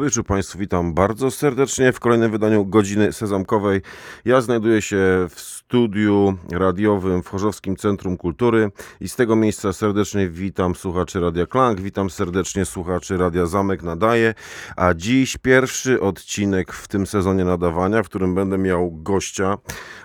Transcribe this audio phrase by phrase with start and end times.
[0.00, 3.80] Dobry wieczór Państwu, witam bardzo serdecznie w kolejnym wydaniu Godziny Sezamkowej.
[4.24, 8.70] Ja znajduję się w studiu radiowym w Chorzowskim Centrum Kultury
[9.00, 14.34] i z tego miejsca serdecznie witam słuchaczy Radia Klang, witam serdecznie słuchaczy Radia Zamek Nadaje,
[14.76, 19.58] a dziś pierwszy odcinek w tym sezonie nadawania, w którym będę miał gościa,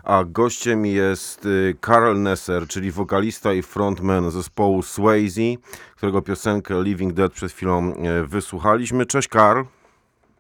[0.03, 5.55] a gościem jest y, Karl Nesser, czyli wokalista i frontman zespołu Swayze,
[5.95, 9.05] którego piosenkę Living Dead przed chwilą e, wysłuchaliśmy.
[9.05, 9.74] Cześć Karl.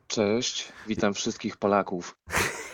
[0.07, 2.17] Cześć, witam wszystkich Polaków.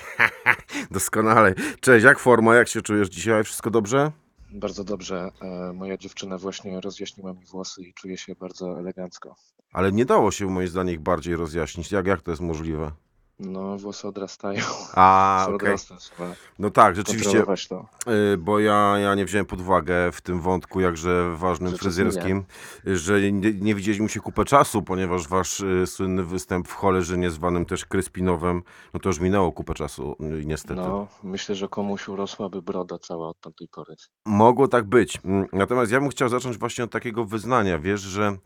[0.92, 1.54] Doskonale.
[1.80, 3.44] Cześć, jak forma, jak się czujesz dzisiaj?
[3.44, 4.12] Wszystko dobrze?
[4.52, 5.32] Bardzo dobrze.
[5.42, 9.36] E, moja dziewczyna właśnie rozjaśniła mi włosy i czuję się bardzo elegancko.
[9.74, 11.92] Ale nie dało się moim zdaniem ich bardziej rozjaśnić.
[11.92, 12.92] Jak, jak to jest możliwe?
[13.42, 14.64] No, włosy odrastają.
[14.96, 15.78] A, okej.
[15.78, 17.86] trzeba No tak, rzeczywiście, kontrolować to.
[18.34, 22.44] y, bo ja, ja nie wziąłem pod uwagę w tym wątku jakże ważnym Że fryzjerskim,
[22.86, 27.66] że nie, nie widzieliśmy się kupę czasu, ponieważ wasz y, słynny występ w Cholerzynie zwanym
[27.66, 30.76] też Kryspinowem, no to już minęło kupę czasu, y, niestety.
[30.82, 33.96] No, myślę, że komuś urosłaby broda cała od tamtej pory.
[34.26, 35.20] Mogło tak być.
[35.26, 37.80] Mm, Natomiast ja bym chciał zacząć właśnie od takiego wyznania.
[37.80, 38.38] Wiesz, że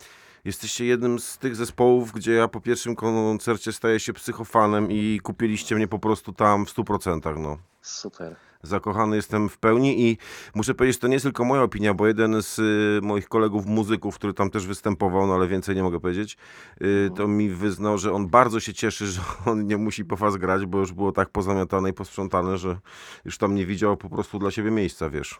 [0.45, 5.75] jesteście jednym z tych zespołów, gdzie ja po pierwszym koncercie staję się psychofanem i kupiliście
[5.75, 7.39] mnie po prostu tam w 100%.
[7.39, 7.57] No.
[7.81, 8.35] Super.
[8.63, 10.17] Zakochany jestem w pełni i
[10.55, 14.15] muszę powiedzieć, to nie jest tylko moja opinia, bo jeden z y, moich kolegów muzyków,
[14.15, 16.37] który tam też występował, no ale więcej nie mogę powiedzieć,
[16.81, 20.37] y, to mi wyznał, że on bardzo się cieszy, że on nie musi po was
[20.37, 22.77] grać, bo już było tak pozamiatane i posprzątane, że
[23.25, 25.39] już tam nie widział po prostu dla siebie miejsca, wiesz.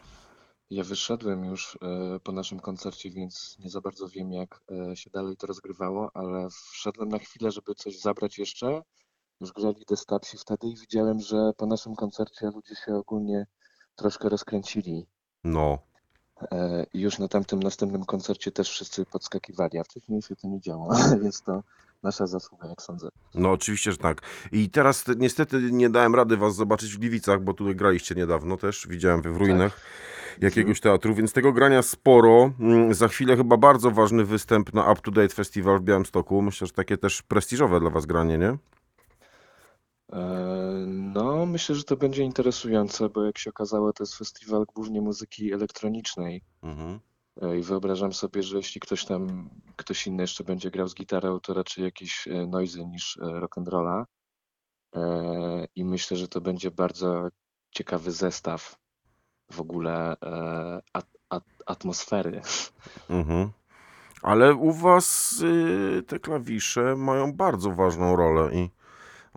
[0.70, 4.60] Ja wyszedłem już e, po naszym koncercie, więc nie za bardzo wiem, jak
[4.90, 8.82] e, się dalej to rozgrywało, ale wszedłem na chwilę, żeby coś zabrać jeszcze.
[9.40, 13.46] Już grali Destapsi wtedy i widziałem, że po naszym koncercie ludzie się ogólnie
[13.96, 15.06] troszkę rozkręcili.
[15.44, 15.78] No.
[16.52, 20.60] E, I już na tamtym następnym koncercie też wszyscy podskakiwali, a wcześniej się to nie
[20.60, 21.62] działo, więc to
[22.06, 23.08] nasza zasługa, jak sądzę.
[23.34, 24.20] No oczywiście, że tak.
[24.52, 28.56] I teraz te- niestety nie dałem rady was zobaczyć w Gliwicach, bo tutaj graliście niedawno
[28.56, 29.80] też, widziałem w ruinach
[30.40, 32.50] jakiegoś teatru, więc tego grania sporo.
[32.60, 36.42] Mm, Za chwilę chyba bardzo ważny występ na Up to Date Festival w Białymstoku.
[36.42, 38.56] Myślę, że takie też prestiżowe dla was granie, nie?
[40.12, 40.18] E,
[40.86, 45.52] No, myślę, że to będzie interesujące, bo jak się okazało, to jest festiwal głównie muzyki
[45.52, 46.42] elektronicznej.
[46.62, 46.98] Mhm.
[47.42, 51.40] E, I wyobrażam sobie, że jeśli ktoś tam, ktoś inny jeszcze będzie grał z gitarą,
[51.40, 54.04] to raczej jakieś e, noizy niż e, rock'n'rolla.
[55.74, 57.28] I myślę, że to będzie bardzo
[57.70, 58.76] ciekawy zestaw
[59.50, 60.16] w ogóle
[60.92, 62.40] at, at, atmosfery.
[63.10, 63.50] Mhm.
[64.22, 68.70] Ale u was y, te klawisze mają bardzo ważną rolę i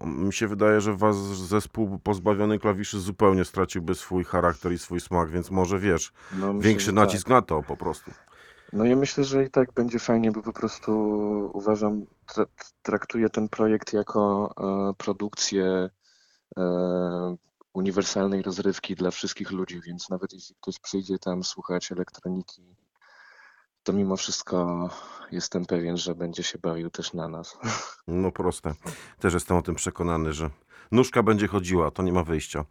[0.06, 5.30] mi się wydaje, że was zespół pozbawiony klawiszy zupełnie straciłby swój charakter i swój smak,
[5.30, 7.32] więc może wiesz, No, myślę, większy nacisk tak.
[7.32, 8.12] na to po prostu.
[8.74, 10.92] No ja myślę, że i tak będzie fajnie, bo po prostu
[11.54, 12.46] uważam, tra
[12.82, 14.54] traktuję ten projekt jako
[14.92, 15.90] e, produkcję
[16.58, 17.36] e,
[17.74, 22.76] uniwersalnej rozrywki dla wszystkich ludzi, więc nawet jeśli ktoś przyjdzie tam słuchać elektroniki,
[23.90, 24.90] to mimo wszystko
[25.32, 27.58] jestem pewien, że będzie się bawił też na nas.
[28.08, 28.74] No proste.
[29.20, 30.50] Też jestem o tym przekonany, że
[30.92, 32.66] nóżka będzie chodziła, to nie ma wyjścia.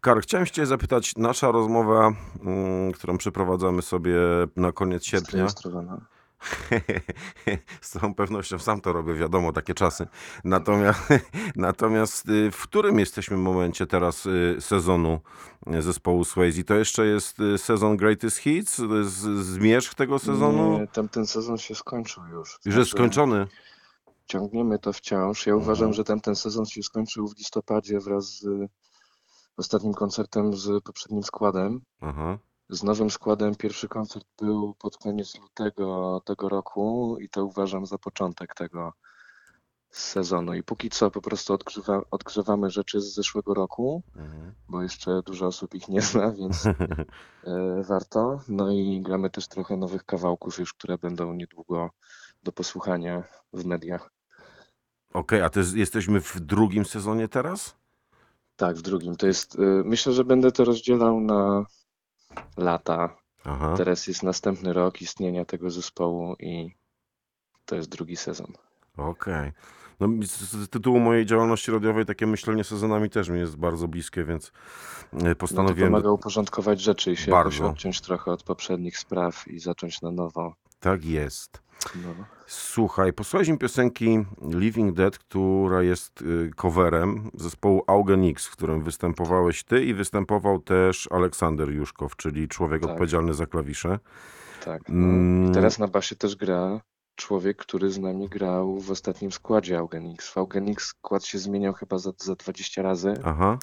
[0.00, 2.12] Kar, chciałem cię zapytać, nasza rozmowa,
[2.44, 4.16] mm, którą przeprowadzamy sobie
[4.56, 6.00] na koniec sierpnia, Zrejestrowana.
[7.80, 10.06] z całą pewnością sam to robię, wiadomo, takie czasy.
[10.44, 11.00] Natomiast,
[11.56, 15.20] natomiast y, w którym jesteśmy momencie teraz y, sezonu
[15.74, 16.64] y, zespołu Swayze?
[16.64, 18.76] To jeszcze jest sezon Greatest Hits?
[18.76, 20.78] To jest zmierzch tego sezonu?
[20.78, 22.58] Nie, tamten sezon się skończył już.
[22.64, 23.46] Już jest Znaczy, skończony?
[24.26, 25.46] Ciągniemy to wciąż.
[25.46, 25.62] Ja Mhm.
[25.62, 28.46] uważam, że tamten sezon się skończył w listopadzie wraz z
[29.56, 31.80] ostatnim koncertem z poprzednim składem.
[32.00, 32.38] Aha.
[32.70, 37.98] Z nowym składem pierwszy koncert był pod koniec lutego tego roku i to uważam za
[37.98, 38.92] początek tego
[39.90, 40.54] sezonu.
[40.54, 44.54] I póki co po prostu odgrzewa, odgrzewamy rzeczy z zeszłego roku, Mhm.
[44.68, 46.74] bo jeszcze dużo osób ich nie zna, więc e,
[47.82, 48.40] warto.
[48.48, 51.90] No i gramy też trochę nowych kawałków już, które będą niedługo
[52.42, 54.10] do posłuchania w mediach.
[55.12, 57.76] Okej, a to jest, jesteśmy w drugim sezonie teraz?
[58.56, 59.16] Tak, w drugim.
[59.16, 61.64] To jest, y, myślę, że będę to rozdzielał na
[62.56, 63.16] lata.
[63.44, 63.74] Aha.
[63.76, 66.70] Teraz jest następny rok istnienia tego zespołu i
[67.64, 68.52] to jest drugi sezon.
[68.96, 69.52] Okej.
[70.00, 74.24] No, mi z, tytułu mojej działalności radiowej takie myślenie sezonami też mi jest bardzo bliskie,
[74.24, 74.50] więc e,
[75.12, 75.92] No to postanowiłem.
[75.92, 77.66] pomaga uporządkować rzeczy i się Bardzo.
[77.66, 80.54] odciąć trochę od poprzednich spraw i zacząć na nowo.
[80.80, 81.62] Tak jest.
[81.94, 82.24] No.
[82.46, 89.64] Słuchaj, posłuchałeś mi piosenki Living Dead, która jest y, coverem zespołu Augenix, w którym występowałeś
[89.64, 92.90] ty i występował też Aleksander Juszkow, czyli człowiek Tak.
[92.90, 93.98] odpowiedzialny za klawisze.
[94.64, 94.82] Tak.
[94.88, 94.94] No.
[94.94, 95.50] Mm.
[95.50, 96.80] I teraz na basie też gra
[97.16, 100.28] człowiek, który z nami grał w ostatnim składzie Augenix.
[100.28, 103.14] W Augenix skład się zmieniał chyba za, za 20 razy.
[103.24, 103.58] Aha.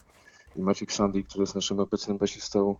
[0.55, 2.75] I Maciek Sandy, który jest naszym obecnym basistą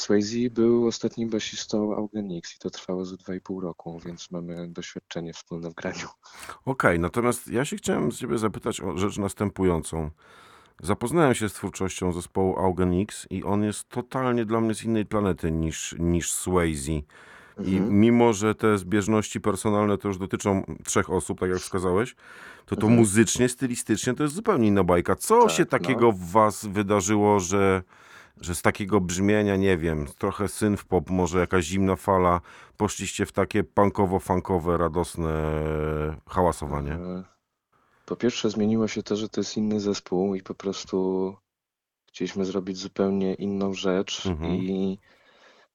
[0.00, 5.70] Swayze, był ostatnim basistą Augenix i to trwało ze 2,5 roku, więc mamy doświadczenie wspólne
[5.70, 6.08] w graniu.
[6.64, 10.10] Okej, natomiast ja się chciałem z ciebie zapytać o rzecz następującą.
[10.82, 15.52] Zapoznałem się z twórczością zespołu Augenix i on jest totalnie dla mnie z innej planety
[15.52, 16.92] niż, niż Swayze.
[16.92, 17.02] I
[17.76, 18.00] Mhm.
[18.00, 22.14] mimo, że te zbieżności personalne to już dotyczą trzech osób, tak jak wskazałeś,
[22.66, 22.98] to to Mhm.
[22.98, 25.16] muzycznie, stylistycznie to jest zupełnie inna bajka.
[25.16, 25.66] Co Tak, się no.
[25.68, 27.82] takiego w was wydarzyło, że,
[28.40, 32.40] że z takiego brzmienia, nie wiem, trochę synth-pop, może jakaś zimna fala,
[32.76, 35.32] poszliście w takie punkowo-funkowe, radosne
[36.28, 36.92] hałasowanie?
[36.92, 37.24] E,
[38.06, 41.34] Po pierwsze zmieniło się to, że to jest inny zespół i po prostu
[42.08, 44.54] chcieliśmy zrobić zupełnie inną rzecz Mhm.
[44.54, 44.98] i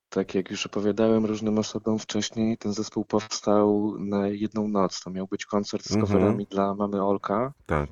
[0.10, 5.02] tak jak już opowiadałem różnym osobom wcześniej, ten zespół powstał na jedną noc.
[5.04, 6.08] To miał być koncert z Mhm.
[6.08, 7.54] coverami dla mamy Olka.
[7.66, 7.90] Tak.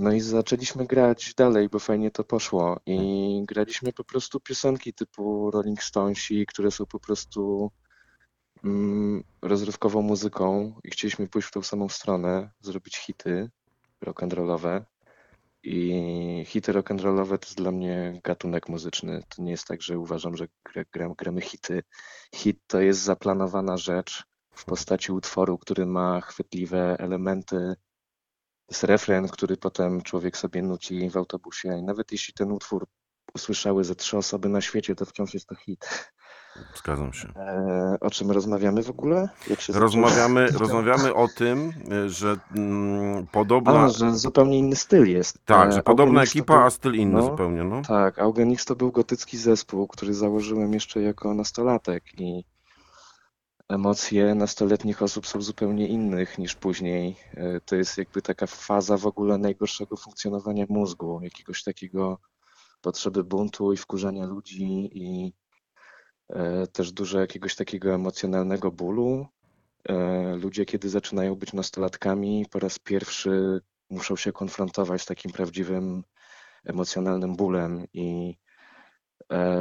[0.00, 2.80] No i zaczęliśmy grać dalej, bo fajnie to poszło.
[2.86, 7.70] I graliśmy po prostu piosenki typu Rolling Stonesi, które są po prostu
[8.64, 13.50] mm, rozrywkową muzyką i chcieliśmy pójść w tą samą stronę, zrobić hity
[14.00, 14.84] rock and rollowe.
[15.62, 19.22] I hity rock and rollowe to jest dla mnie gatunek muzyczny.
[19.28, 21.82] To nie jest tak, że uważam, że gra, gra, gramy hity.
[22.34, 27.74] Hit to jest zaplanowana rzecz w postaci utworu, który ma chwytliwe elementy.
[28.70, 31.78] Jest refren, który potem człowiek sobie nuci w autobusie.
[31.78, 32.86] I nawet jeśli ten utwór
[33.34, 36.10] usłyszały ze trzy osoby na świecie, to wciąż jest to hit.
[36.76, 37.28] Zgadzam się.
[37.36, 39.28] E, o czym rozmawiamy w ogóle?
[39.68, 41.72] Rozmawiamy, rozmawiamy o tym,
[42.06, 43.84] że mm, podobna.
[43.84, 45.38] A, że zupełnie inny styl jest.
[45.44, 47.82] Tak, E, że podobna Augenix ekipa, był- a styl inny no, zupełnie, no.
[47.82, 52.44] Tak, Augenix to był gotycki zespół, który założyłem jeszcze jako nastolatek i
[53.70, 57.16] emocje nastoletnich osób są zupełnie innych niż później.
[57.34, 62.20] E, To jest jakby taka faza w ogóle najgorszego funkcjonowania mózgu, jakiegoś takiego
[62.80, 65.32] potrzeby buntu i wkurzania ludzi i
[66.28, 69.26] e, też dużo jakiegoś takiego emocjonalnego bólu.
[69.88, 73.60] E, Ludzie, kiedy zaczynają być nastolatkami, po raz pierwszy
[73.90, 76.04] muszą się konfrontować z takim prawdziwym
[76.64, 78.36] emocjonalnym bólem i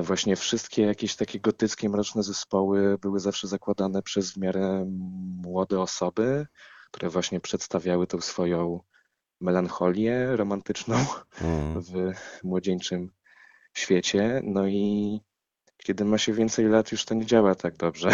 [0.01, 4.85] właśnie wszystkie jakieś takie gotyckie, mroczne zespoły były zawsze zakładane przez w miarę
[5.43, 6.47] młode osoby,
[6.91, 8.79] które właśnie przedstawiały tą swoją
[9.41, 10.95] melancholię romantyczną
[11.41, 11.81] Mm.
[11.81, 13.11] w młodzieńczym
[13.73, 14.41] świecie.
[14.43, 15.21] No i
[15.77, 18.09] kiedy ma się więcej lat, już to nie działa tak dobrze.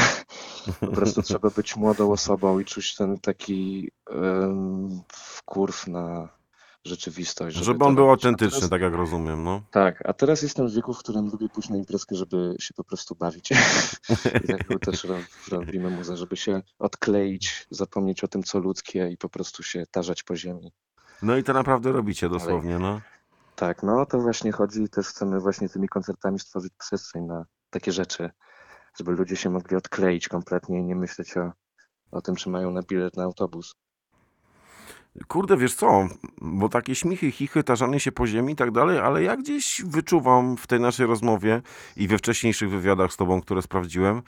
[0.80, 6.30] Po prostu trzeba być młodą osobą i czuć ten taki um, wkurw na
[6.86, 7.58] rzeczywistość.
[7.58, 8.26] Żeby on był robić.
[8.26, 9.62] Autentyczny, teraz- tak jak rozumiem, no.
[9.72, 12.84] tak, a teraz jestem w wieku, w którym lubię pójść na imprezkę, żeby się po
[12.84, 13.50] prostu bawić.
[14.48, 15.16] Tak też ro-
[15.52, 20.24] robimy muzę, żeby się odkleić, zapomnieć o tym, co ludzkie i po prostu się tarzać
[20.24, 20.72] po ziemi.
[21.22, 23.02] No i to naprawdę robicie dosłownie, no.
[23.56, 28.30] Tak, no to właśnie chodzi też chcemy właśnie tymi koncertami stworzyć przestrzeń na takie rzeczy,
[29.00, 31.52] żeby ludzie się mogli odkleić kompletnie i nie myśleć o,
[32.12, 33.76] o tym, czy mają na bilet na autobus.
[35.28, 36.08] Kurde, wiesz co,
[36.42, 40.58] bo takie śmichy, chichy, tarzanie się po ziemi i tak dalej, ale ja gdzieś wyczuwam
[40.58, 41.62] w tej naszej rozmowie
[41.98, 44.22] i we wcześniejszych wywiadach z tobą, które sprawdziłem,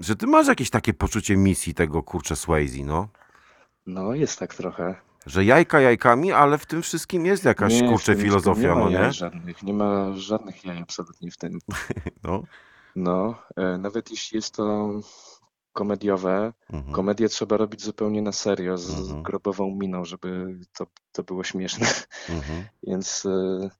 [0.00, 3.08] że ty masz jakieś takie poczucie misji tego, kurczę, Swayze, no.
[3.86, 4.94] No jest tak trochę.
[5.26, 8.90] Że jajka jajkami, ale w tym wszystkim jest jakaś, Nie, kurczę, filozofia, nie ma no
[8.90, 9.12] nie?
[9.12, 11.58] żadnych, nie ma żadnych jaj absolutnie w tym.
[12.24, 12.42] No.
[12.96, 14.90] No, e, nawet jeśli jest to
[15.76, 16.94] komediowe, Mhm.
[16.94, 19.22] komedię trzeba robić zupełnie na serio, z Mhm.
[19.22, 21.86] grobową miną, żeby to, to było śmieszne.
[22.28, 22.64] Mhm.
[22.88, 23.70] Więc e,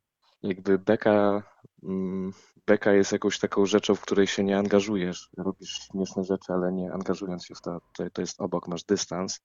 [0.42, 1.42] jakby beka,
[1.82, 2.32] mm,
[2.66, 5.30] beka jest jakąś taką rzeczą, w której się nie angażujesz.
[5.38, 9.40] Robisz śmieszne rzeczy, ale nie angażując się w to, to, to jest obok, masz dystans.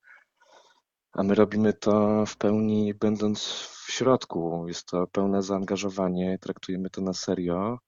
[1.12, 3.44] A my robimy to w pełni, będąc
[3.86, 4.64] w środku.
[4.68, 7.78] Jest to pełne zaangażowanie, traktujemy to na serio,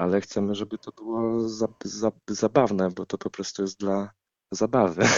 [0.00, 4.10] ale chcemy, żeby to było za, za, zabawne, bo to po prostu jest dla
[4.50, 5.04] zabawy.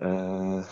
[0.00, 0.64] E,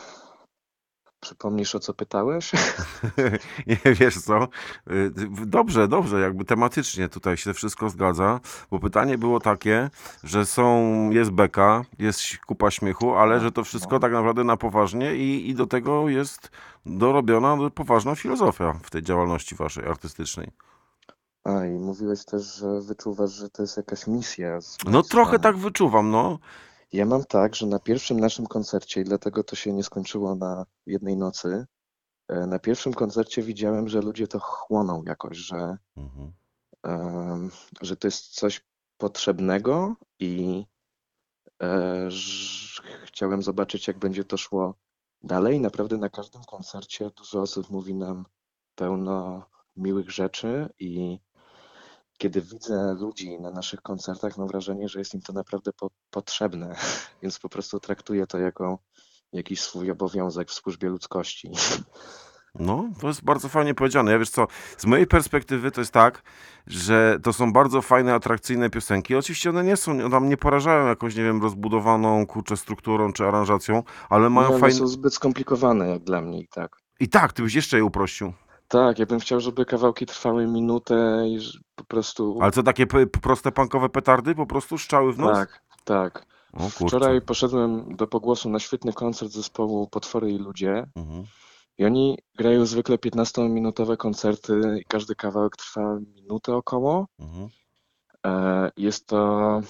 [1.20, 2.52] przypomnisz, o co pytałeś?
[3.66, 4.48] Nie, wiesz co,
[4.90, 5.12] y,
[5.46, 9.90] dobrze, dobrze, jakby tematycznie tutaj się wszystko zgadza, bo pytanie było takie,
[10.24, 14.00] że są, jest beka, jest kupa śmiechu, ale że to wszystko no.
[14.00, 16.50] tak naprawdę na poważnie i, i do tego jest
[16.86, 20.50] dorobiona poważna filozofia w tej działalności waszej artystycznej.
[21.44, 24.60] A, i mówiłeś też, że wyczuwasz, że to jest jakaś misja.
[24.60, 25.42] z No mojej trochę strony.
[25.42, 26.38] tak wyczuwam, no.
[26.92, 30.66] Ja mam tak, że na pierwszym naszym koncercie, i dlatego to się nie skończyło na
[30.86, 31.66] jednej nocy,
[32.28, 36.32] e, na pierwszym koncercie widziałem, że ludzie to chłoną jakoś, że, Mhm.
[36.82, 38.64] em, że to jest coś
[38.98, 40.64] potrzebnego i
[41.62, 44.74] e, ż- chciałem zobaczyć, jak będzie to szło
[45.22, 45.60] dalej.
[45.60, 48.26] Naprawdę na każdym koncercie dużo osób mówi nam
[48.74, 49.42] pełno
[49.76, 51.18] miłych rzeczy i
[52.18, 56.76] kiedy widzę ludzi na naszych koncertach, mam wrażenie, że jest im to naprawdę po, potrzebne,
[57.22, 58.78] więc po prostu traktuję to jako
[59.32, 61.50] jakiś swój obowiązek w służbie ludzkości.
[62.58, 64.12] No, to jest bardzo fajnie powiedziane.
[64.12, 64.46] Ja wiesz co,
[64.78, 66.22] z mojej perspektywy to jest tak,
[66.66, 69.14] że to są bardzo fajne, atrakcyjne piosenki.
[69.14, 73.24] Oczywiście one nie są, one tam nie porażają jakąś, nie wiem, rozbudowaną, kurczę, strukturą czy
[73.26, 74.76] aranżacją, ale No, mają one fajne...
[74.76, 76.76] są zbyt skomplikowane jak dla mnie i tak.
[77.00, 78.32] I tak, ty byś jeszcze je uprościł.
[78.68, 81.38] Tak, ja bym chciał, żeby kawałki trwały minutę i
[81.76, 82.38] po prostu...
[82.42, 85.32] Ale co, takie p- proste punkowe petardy po prostu szczały w nos?
[85.38, 86.26] Tak, tak.
[86.52, 86.86] O kurczę.
[86.86, 91.24] Wczoraj poszedłem do pogłosu na świetny koncert zespołu Potwory i Ludzie Mhm.
[91.78, 97.06] I oni grają zwykle 15-minutowe koncerty i każdy kawałek trwa minutę około.
[97.18, 97.48] Mhm.
[98.26, 99.60] E, Jest to,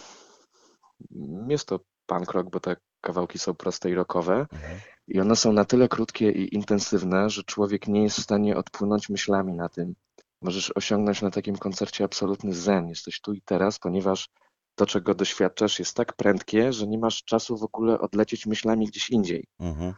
[1.49, 4.47] jest to punk rock, bo te kawałki są proste i rockowe.
[4.53, 4.81] Mhm.
[5.09, 9.09] I one są na tyle krótkie i intensywne, że człowiek nie jest w stanie odpłynąć
[9.09, 9.95] myślami na tym.
[10.43, 12.89] Możesz osiągnąć na takim koncercie absolutny zen.
[12.89, 14.29] Jesteś tu i teraz, ponieważ
[14.75, 19.11] to, czego doświadczasz, jest tak prędkie, że nie masz czasu w ogóle odlecieć myślami gdzieś
[19.11, 19.47] indziej.
[19.61, 19.95] Mhm.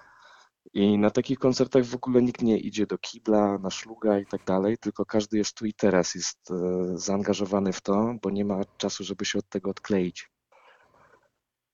[0.74, 4.44] I na takich koncertach w ogóle nikt nie idzie do kibla, na szluga i tak
[4.44, 6.54] dalej, tylko każdy jest tu i teraz, jest e,
[6.98, 10.30] zaangażowany w to, bo nie ma czasu, żeby się od tego odkleić.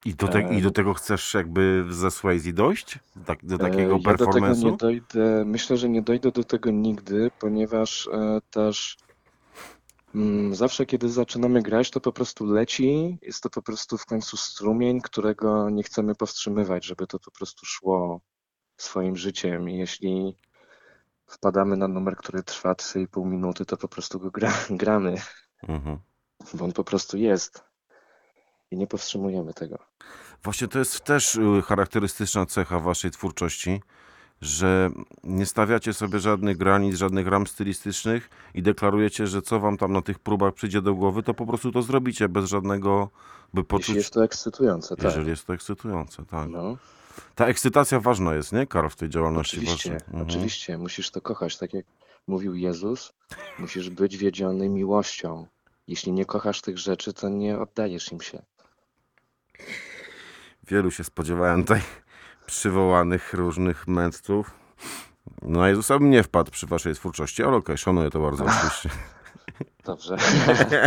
[0.05, 2.99] I do, te, I do tego chcesz jakby ze Swayze dojść?
[3.27, 4.65] Tak, do E, takiego Ja do tego performance'u?
[4.65, 8.97] nie dojdę, myślę, że nie dojdę do tego nigdy, ponieważ e, też
[10.15, 14.37] mm, zawsze, kiedy zaczynamy grać, to po prostu leci, jest to po prostu w końcu
[14.37, 18.21] strumień, którego nie chcemy powstrzymywać, żeby to po prostu szło
[18.77, 19.69] swoim życiem.
[19.71, 20.37] I jeśli
[21.27, 25.15] wpadamy na numer, który trwa 3,5 minuty, to po prostu go gra, gramy,
[25.69, 25.99] Mhm.
[26.55, 27.65] bo on po prostu jest.
[28.73, 29.79] I nie powstrzymujemy tego.
[30.43, 33.81] Właśnie to jest też y, charakterystyczna cecha waszej twórczości,
[34.41, 34.91] że
[35.25, 40.03] nie stawiacie sobie żadnych granic, żadnych ram stylistycznych i deklarujecie, że co wam tam na
[40.03, 43.11] tych próbach przyjdzie do głowy, to po prostu to zrobicie bez żadnego,
[43.55, 45.05] by poczuć, Jeśli jest to ekscytujące, tak.
[45.05, 46.49] jeżeli jest to ekscytujące, tak.
[46.49, 46.77] No.
[47.35, 49.95] Ta ekscytacja ważna jest, nie, Karl, w tej działalności Oczywiście.
[49.95, 50.27] Mhm.
[50.27, 51.85] oczywiście, musisz to kochać, tak jak
[52.27, 53.13] mówił Jezus,
[53.59, 55.47] musisz być wiedziony miłością.
[55.89, 58.43] Jeśli nie kochasz tych rzeczy, to nie oddajesz im się.
[60.69, 61.81] Wielu się spodziewałem tutaj
[62.47, 64.51] przywołanych różnych mędrców.
[65.43, 68.89] No Jezusa bym nie wpadł przy waszej twórczości, ale okej, szanuję to bardzo oczywiście.
[69.85, 70.17] Dobrze.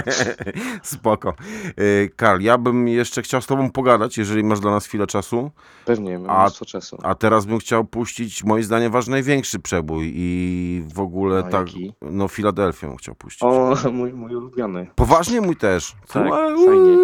[0.84, 1.34] Spoko.
[1.80, 5.52] Y, Karl, ja bym jeszcze chciał z tobą pogadać, jeżeli masz dla nas chwilę czasu.
[5.86, 6.98] Pewnie, mam A- czasu.
[7.04, 11.68] A teraz bym chciał puścić, moim zdaniem, wasz największy przebój i w ogóle No, tak,
[11.68, 11.94] jaki?
[12.02, 13.44] no Filadelfią chciał puścić.
[13.44, 14.88] O, mój, mój ulubiony.
[14.96, 15.96] Poważnie mój też.
[16.14, 16.28] Tak,
[16.66, 16.98] fajnie.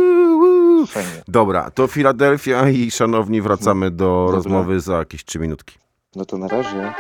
[0.86, 1.24] Fajnie.
[1.28, 4.36] Dobra, to Filadelfia i szanowni wracamy do Dobra.
[4.36, 5.78] rozmowy za jakieś trzy minutki.
[6.16, 6.94] No to na razie.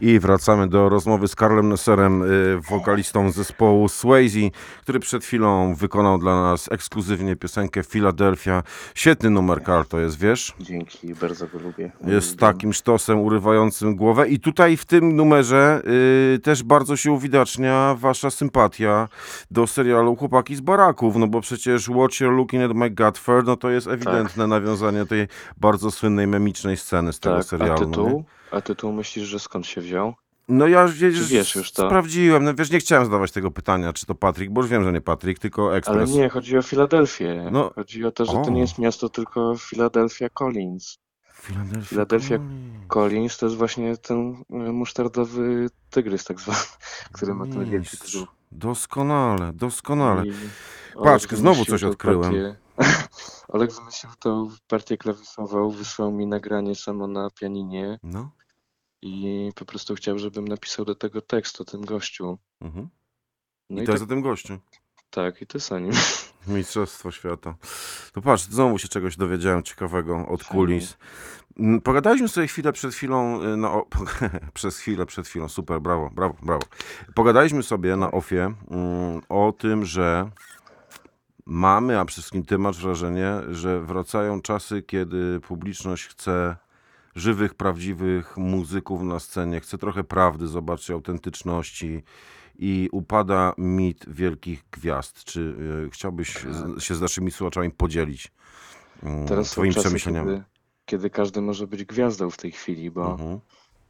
[0.00, 4.38] I wracamy do rozmowy z Karlem Nesserem, y, wokalistą zespołu Swayze,
[4.82, 8.62] który przed chwilą wykonał dla nas ekskluzywnie piosenkę Philadelphia.
[8.94, 10.54] Świetny numer, Karl, to jest, wiesz?
[10.60, 11.92] Dzięki, bardzo go lubię.
[12.06, 14.28] Jest takim sztosem urywającym głowę.
[14.28, 15.82] I tutaj w tym numerze
[16.34, 19.08] y, też bardzo się uwidacznia wasza sympatia
[19.50, 23.56] do serialu Chłopaki z baraków, no bo przecież Watch You're Looking at My Godford, no
[23.56, 27.72] to jest ewidentne nawiązanie tej bardzo słynnej, memicznej sceny z tego Tak, serialu.
[27.72, 28.24] a no tytuł?
[28.50, 30.14] A tytuł myślisz, że skąd się wziął?
[30.48, 31.86] No ja wiesz, wiesz już to?
[31.86, 34.92] sprawdziłem, no wiesz, nie chciałem zadawać tego pytania, czy to Patryk, bo już wiem, że
[34.92, 36.10] nie Patryk, tylko Ale Ekspres.
[36.10, 37.48] nie, chodzi o Filadelfię.
[37.52, 37.70] No.
[37.74, 38.44] Chodzi o to, że O.
[38.44, 40.98] to nie jest miasto, tylko Philadelphia Collins.
[41.42, 41.88] Philadelphia.
[41.88, 42.86] Philadelphia Collins.
[42.88, 46.58] Collins to jest właśnie ten e, musztardowy tygrys tak zwany,
[47.12, 48.26] który ma ten wielki tytuł.
[48.52, 50.26] Doskonale, doskonale.
[50.26, 50.32] I
[51.04, 52.32] Patrz, znowu coś odkryłem.
[52.32, 52.56] Partię...
[53.48, 58.30] Oleg wymyślił tą partię klawiszową, wysłał mi nagranie samo na pianinie No.
[59.02, 62.38] I po prostu chciał, żebym napisał do tego tekst o tym gościu.
[62.60, 62.88] Mhm.
[63.70, 64.58] No I i, to tak, jest o tym gościu.
[65.10, 65.92] tak, i to jest o nim.
[66.46, 67.54] Mistrzostwo świata.
[68.12, 70.96] To patrz, znowu się czegoś dowiedziałem ciekawego od kulis.
[71.58, 73.86] Mm, Pogadaliśmy sobie chwilę przed chwilą, y, na o...
[74.54, 76.62] przez chwilę przed chwilą, super, brawo, brawo, brawo.
[77.14, 80.30] Pogadaliśmy sobie na ofie mm, o tym, że
[81.46, 86.56] mamy, a przede wszystkim ty masz wrażenie, że wracają czasy, kiedy publiczność chce
[87.14, 92.02] żywych, prawdziwych muzyków na scenie, chce trochę prawdy, zobaczyć autentyczności
[92.58, 95.24] i upada mit wielkich gwiazd.
[95.24, 95.40] Czy
[95.86, 98.32] y, chciałbyś z, się z naszymi słuchaczami podzielić
[99.02, 100.30] mm, Teraz są twoimi czasy, przemyśleniami?
[100.30, 100.44] kiedy,
[100.86, 103.40] kiedy każdy może być gwiazdą w tej chwili, bo Mhm.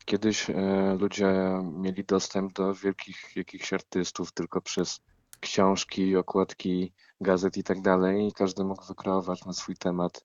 [0.04, 5.00] Kiedyś e, ludzie mieli dostęp do wielkich jakichś artystów tylko przez
[5.40, 8.28] książki, okładki gazet i tak dalej.
[8.28, 10.24] I każdy mógł wykreować na swój temat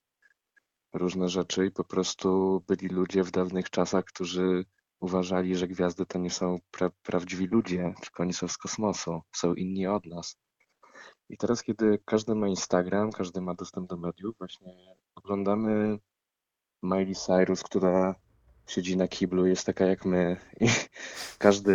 [0.97, 4.65] różne rzeczy i po prostu byli ludzie w dawnych czasach, którzy
[4.99, 9.53] uważali, że gwiazdy to nie są pra prawdziwi ludzie, tylko oni są z kosmosu, są
[9.53, 10.37] inni od nas.
[11.29, 15.99] I teraz, kiedy każdy ma Instagram, każdy ma dostęp do mediów, właśnie oglądamy
[16.83, 18.15] Miley Cyrus, która
[18.67, 20.37] siedzi na kiblu, jest taka jak my.
[20.59, 20.67] I
[21.45, 21.71] każdy,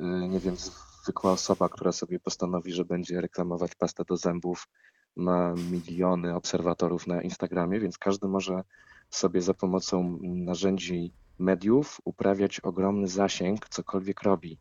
[0.00, 0.56] y, nie wiem,
[1.02, 4.68] zwykła osoba, która sobie postanowi, że będzie reklamować pastę do zębów,
[5.16, 8.62] ma miliony obserwatorów na Instagramie, więc każdy może
[9.10, 14.58] sobie za pomocą narzędzi mediów uprawiać ogromny zasięg, cokolwiek robi.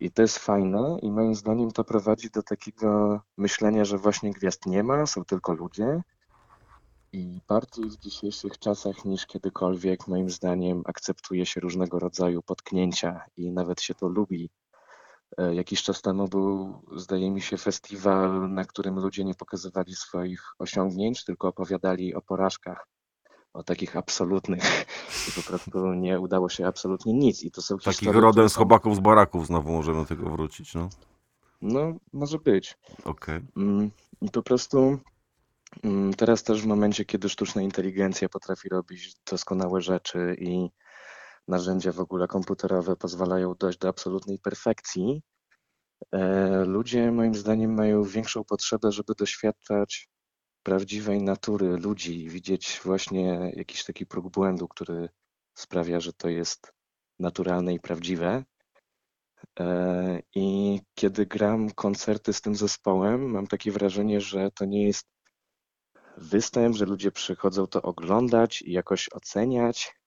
[0.00, 4.66] I to jest fajne i moim zdaniem to prowadzi do takiego myślenia, że właśnie gwiazd
[4.66, 6.02] nie ma, są tylko ludzie.
[7.12, 13.52] I bardziej w dzisiejszych czasach niż kiedykolwiek, moim zdaniem, akceptuje się różnego rodzaju potknięcia i
[13.52, 14.50] nawet się to lubi.
[15.38, 20.42] E, Jakiś czas temu był, zdaje mi się, festiwal, na którym ludzie nie pokazywali swoich
[20.58, 22.86] osiągnięć, tylko opowiadali o porażkach,
[23.52, 24.62] o takich absolutnych.
[25.28, 27.42] I po prostu nie udało się absolutnie nic.
[27.42, 30.30] I to są Takich historie, rodem z są- chobaków z baraków znowu możemy do tego
[30.30, 30.88] wrócić, no.
[31.62, 32.78] No, może być.
[33.04, 33.40] Okej.
[33.56, 34.98] Mm, I po prostu
[35.84, 40.68] mm, teraz też w momencie, kiedy sztuczna inteligencja potrafi robić doskonałe rzeczy i
[41.48, 45.22] narzędzia w ogóle komputerowe pozwalają dojść do absolutnej perfekcji,
[46.12, 50.08] e, ludzie moim zdaniem mają większą potrzebę, żeby doświadczać
[50.62, 55.08] prawdziwej natury ludzi, widzieć właśnie jakiś taki próg błędu, który
[55.54, 56.72] sprawia, że to jest
[57.18, 58.44] naturalne i prawdziwe.
[59.60, 65.06] E, I kiedy gram koncerty z tym zespołem, mam takie wrażenie, że to nie jest
[66.16, 69.97] występ, że ludzie przychodzą to oglądać i jakoś oceniać,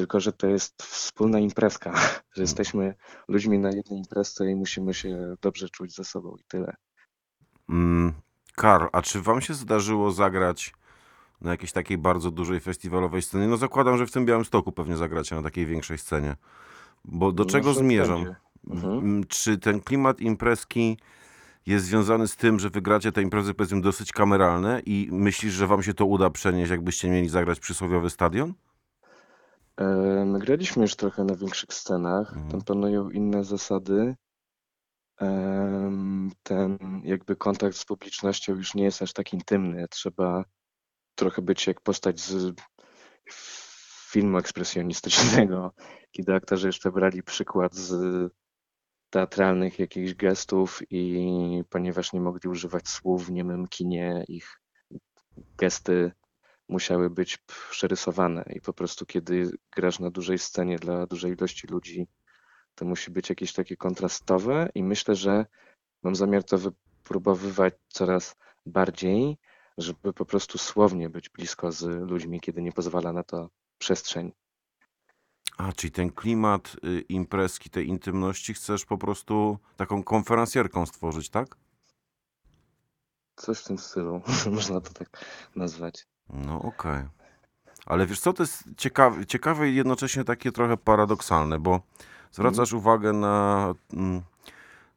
[0.00, 1.92] tylko że to jest wspólna imprezka,
[2.34, 2.94] że jesteśmy
[3.28, 6.76] ludźmi na jednej imprezce i musimy się dobrze czuć ze sobą i tyle.
[7.68, 8.12] Mm,
[8.56, 10.72] Karl, a czy wam się zdarzyło zagrać
[11.40, 13.46] na jakiejś takiej bardzo dużej festiwalowej scenie?
[13.46, 16.36] No zakładam, że w tym Białymstoku pewnie zagracie na takiej większej scenie.
[17.04, 18.34] Bo do No, czego zmierzam?
[18.70, 19.24] Mhm.
[19.28, 20.98] Czy ten klimat imprezki
[21.66, 25.82] jest związany z tym, że wygracie te imprezy powiedzmy dosyć kameralne i myślisz, że wam
[25.82, 28.54] się to uda przenieść, jakbyście mieli zagrać przysłowiowy stadion?
[29.80, 29.84] E,
[30.24, 32.50] My graliśmy już trochę na większych scenach, Mhm.
[32.50, 34.14] tam panują inne zasady.
[35.20, 39.86] Em, Ten jakby kontakt z publicznością już nie jest aż tak intymny.
[39.90, 40.44] Trzeba
[41.14, 42.54] trochę być jak postać z
[44.10, 45.72] filmu ekspresjonistycznego,
[46.12, 48.32] kiedy aktorzy jeszcze brali przykład z
[49.10, 54.60] teatralnych jakichś gestów i ponieważ nie mogli używać słów w niemym kinie, ich
[55.58, 56.12] gesty
[56.70, 57.38] musiały być
[57.70, 62.08] przerysowane i po prostu kiedy grasz na dużej scenie dla dużej ilości ludzi,
[62.74, 65.46] to musi być jakieś takie kontrastowe i myślę, że
[66.02, 69.38] mam zamiar to wypróbowywać coraz bardziej,
[69.78, 74.32] żeby po prostu słownie być blisko z ludźmi, kiedy nie pozwala na to przestrzeń.
[75.56, 81.56] A, czyli ten klimat y, imprezki, tej intymności chcesz po prostu taką konferencjerką stworzyć, tak?
[83.36, 84.22] Coś w tym stylu,
[84.56, 85.24] można to tak
[85.56, 86.06] nazwać.
[86.32, 87.02] No okej.
[87.86, 91.80] Ale wiesz co, to jest ciekawe, ciekawe i jednocześnie takie trochę paradoksalne, bo
[92.32, 94.22] zwracasz uwagę na, mm,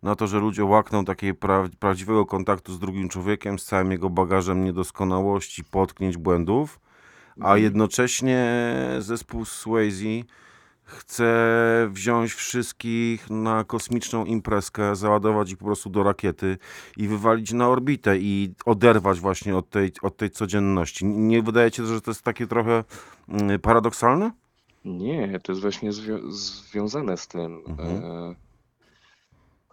[0.03, 4.09] na to, że ludzie łakną takiego pra prawdziwego kontaktu z drugim człowiekiem, z całym jego
[4.09, 6.79] bagażem niedoskonałości, potknięć, błędów,
[7.41, 8.47] a jednocześnie
[8.99, 10.23] zespół Swayze
[10.85, 11.27] chce
[11.91, 16.57] wziąć wszystkich na kosmiczną imprezkę, załadować ich po prostu do rakiety
[16.97, 21.05] i wywalić na orbitę i oderwać właśnie od tej, od tej codzienności.
[21.05, 22.83] Nie wydaje ci się, że to jest takie trochę
[23.29, 24.31] mm, paradoksalne?
[24.85, 27.63] Nie, to jest właśnie zwią- związane z tym.
[27.67, 28.03] Mhm.
[28.03, 28.35] E,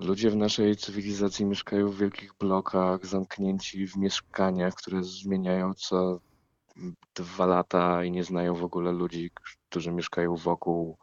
[0.00, 6.20] Ludzie w naszej cywilizacji mieszkają w wielkich blokach, zamknięci w mieszkaniach, które zmieniają co
[7.14, 9.30] dwa lata i nie znają w ogóle ludzi,
[9.68, 10.98] którzy mieszkają wokół.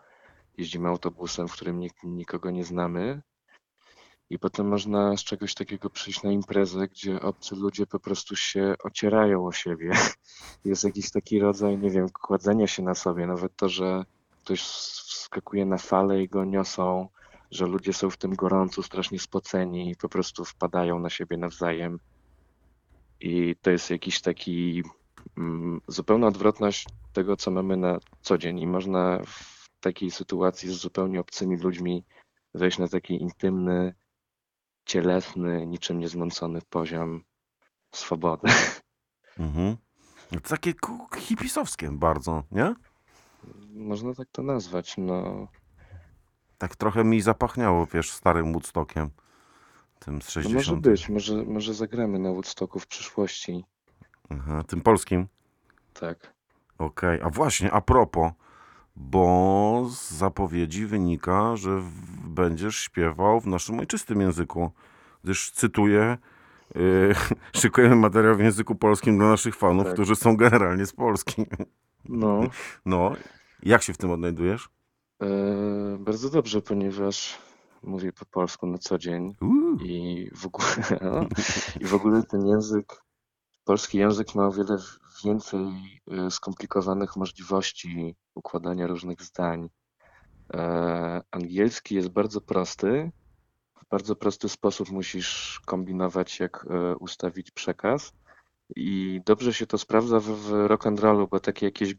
[0.58, 3.22] Jeździmy autobusem, w którym nikt, nikogo nie znamy.
[4.30, 8.76] I potem można z czegoś takiego przyjść na imprezę, gdzie obcy ludzie po prostu się
[8.84, 9.92] ocierają o siebie.
[10.66, 13.28] Jest jakiś taki rodzaj, nie wiem, kładzenia się na sobie.
[13.28, 14.04] Nawet to, że
[14.44, 17.08] ktoś wskakuje na falę i go niosą,
[17.52, 22.00] że ludzie są w tym gorącu, strasznie spoceni i po prostu wpadają na siebie nawzajem.
[23.20, 24.84] I to jest jakiś taki
[25.88, 28.60] zupełna odwrotność tego, co mamy na co dzień.
[28.60, 32.04] I można w takiej sytuacji z zupełnie obcymi ludźmi
[32.54, 33.94] wejść na taki intymny,
[34.86, 37.24] cielesny, niczym niezmącony poziom
[37.92, 38.48] swobody.
[39.40, 39.78] Mhm.
[40.32, 40.74] To Takie
[41.18, 42.76] hipisowskie bardzo, nie?
[43.74, 44.96] Można tak to nazwać.
[44.98, 45.48] No,
[46.58, 49.10] Tak trochę mi zapachniało, wiesz, starym Woodstockiem,
[50.00, 50.56] tym z no 60.
[50.56, 53.64] może być, może, może zagramy na Woodstocku w przyszłości.
[54.30, 55.28] Aha, tym polskim.
[55.94, 56.34] Tak.
[56.78, 58.32] Okej, a właśnie, a propos,
[58.96, 64.72] bo z zapowiedzi wynika, że w- będziesz śpiewał w naszym ojczystym języku,
[65.24, 66.18] gdyż cytuję,
[66.76, 67.16] yy,
[67.62, 69.94] szykujemy materiał w języku polskim dla naszych fanów, Tak.
[69.94, 71.46] którzy są generalnie z Polski.
[72.06, 72.40] No,
[72.86, 73.12] No,
[73.64, 74.70] jak się w tym odnajdujesz?
[75.22, 75.28] e,
[76.00, 77.38] bardzo dobrze, ponieważ
[77.84, 80.68] mówię po polsku na co dzień Uuu, i w ogóle,
[81.82, 83.02] i w ogóle ten język,
[83.68, 84.78] polski język ma o wiele
[85.26, 85.62] więcej
[86.12, 89.70] e, skomplikowanych możliwości układania różnych zdań.
[90.54, 93.12] E, Angielski jest bardzo prosty.
[93.76, 98.14] W bardzo prosty sposób musisz kombinować, jak e, ustawić przekaz.
[98.76, 101.96] I dobrze się to sprawdza w, w rock and rollu, bo takie jakieś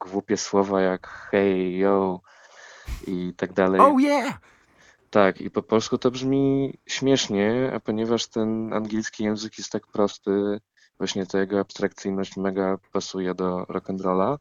[0.00, 2.20] głupie słowa jak hey, yo
[3.06, 3.80] i tak dalej.
[3.80, 4.40] oh yeah!
[5.10, 10.60] Tak, i po polsku to brzmi śmiesznie, a ponieważ ten angielski język jest tak prosty,
[10.98, 14.38] właśnie ta jego abstrakcyjność mega pasuje do rock'n'rolla.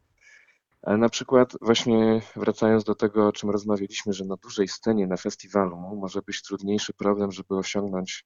[0.81, 5.17] Ale na przykład właśnie wracając do tego, o czym rozmawialiśmy, że na dużej scenie, na
[5.17, 8.25] festiwalu może być trudniejszy problem, żeby osiągnąć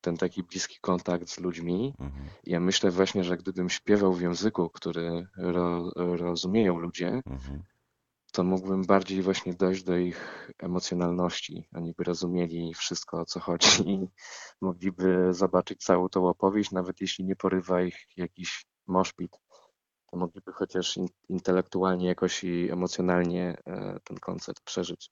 [0.00, 1.94] ten taki bliski kontakt z ludźmi.
[1.98, 7.62] Mhm, Ja myślę właśnie, że gdybym śpiewał w języku, który ro, rozumieją ludzie, mhm.
[8.30, 11.68] To mógłbym bardziej właśnie dojść do ich emocjonalności.
[11.74, 14.08] Oni by rozumieli wszystko, o co chodzi i
[14.60, 19.32] mogliby zobaczyć całą tą opowieść, nawet jeśli nie porywa ich jakiś moszpit,
[20.10, 25.10] to mogliby chociaż in, intelektualnie jakoś i emocjonalnie e, ten koncert przeżyć.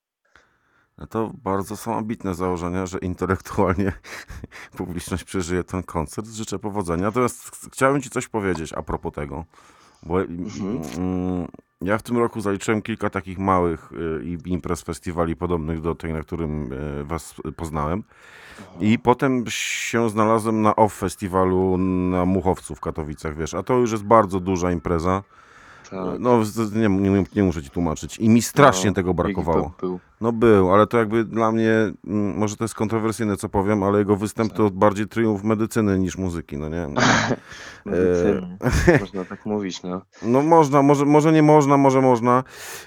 [0.98, 3.92] No to bardzo są ambitne założenia, że intelektualnie
[4.78, 6.28] publiczność przeżyje ten koncert.
[6.28, 7.02] Życzę powodzenia.
[7.02, 9.44] Natomiast ch- chciałem Ci coś powiedzieć a propos tego,
[10.02, 11.48] bo Mhm.
[11.80, 16.20] Ja w tym roku zaliczyłem kilka takich małych y, imprez, festiwali podobnych do tej, na
[16.20, 18.02] którym y, Was poznałem.
[18.80, 21.78] I potem się znalazłem na OFF festiwalu
[22.10, 25.22] na Muchowcu w Katowicach, wiesz, a to już jest bardzo duża impreza.
[25.90, 26.18] Tak.
[26.20, 28.18] No, z- nie, nie, nie muszę ci tłumaczyć.
[28.18, 29.62] I mi strasznie No, tego Iggy brakowało.
[29.62, 30.00] Pop Był.
[30.20, 31.70] No był, ale to jakby dla mnie,
[32.06, 36.18] mm, może to jest kontrowersyjne co powiem, ale jego występ to bardziej triumf medycyny niż
[36.18, 36.88] muzyki, no nie?
[37.84, 38.58] Medycyny.
[39.00, 40.02] Można tak mówić, no.
[40.22, 42.44] No można, może, może nie można, może można.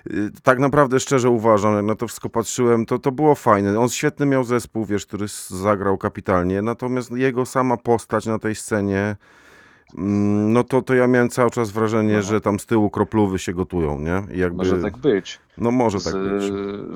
[0.08, 3.80] Y, Tak naprawdę szczerze uważam, jak na to wszystko patrzyłem, to, to było fajne.
[3.80, 8.56] On świetny miał zespół, wiesz, który s- zagrał kapitalnie, natomiast jego sama postać na tej
[8.56, 9.16] scenie,
[9.98, 12.22] no to, to ja miałem cały czas wrażenie, No.
[12.22, 14.24] że tam z tyłu kropluwy się gotują, nie?
[14.36, 15.40] I jakby, Może tak być.
[15.58, 16.44] No może Z, tak być.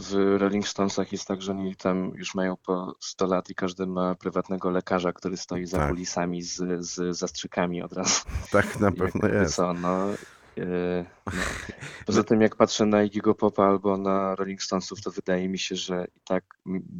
[0.09, 3.87] w Rolling Stonesach jest tak, że oni tam już mają po 100 lat i każdy
[3.87, 5.89] ma prywatnego lekarza, który stoi za Tak.
[5.89, 8.21] kulisami z, z zastrzykami od razu.
[8.51, 9.55] Tak na pewno jest.
[9.55, 10.07] Co, no,
[10.55, 11.31] yy, no.
[12.05, 15.75] Poza tym jak patrzę na Iggy'ego Popa albo na Rolling Stonesów, to wydaje mi się,
[15.75, 16.43] że i tak,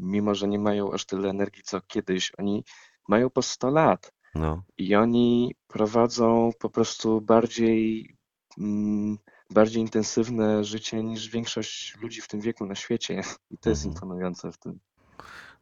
[0.01, 2.63] mimo że nie mają aż tyle energii co kiedyś, oni
[3.07, 4.63] mają po 100 lat No.
[4.77, 8.09] i oni prowadzą po prostu bardziej
[8.57, 9.17] mm,
[9.49, 13.21] bardziej intensywne życie niż większość ludzi w tym wieku na świecie.
[13.51, 13.93] I to jest Mhm.
[13.95, 14.79] imponujące w tym.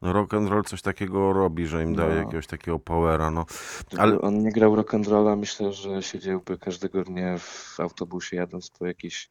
[0.01, 2.15] No rock and roll coś takiego robi, że im daje No.
[2.21, 3.45] jakiegoś takiego powera, no.
[3.87, 8.85] Gdyby Ale- on nie grał rock'n'rolla, myślę, że siedziałby każdego dnia w autobusie jadąc po
[8.85, 9.29] jakieś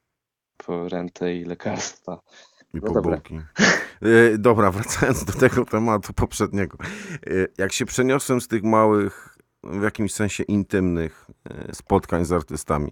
[0.57, 2.21] po rentę i lekarstwa.
[2.75, 3.11] I No po dobra.
[3.17, 3.35] bułki.
[4.03, 6.79] E, dobra, wracając do tego tematu poprzedniego.
[7.27, 9.32] E, jak się przeniosłem z tych małych,
[9.65, 12.91] w jakimś sensie intymnych e, spotkań z artystami,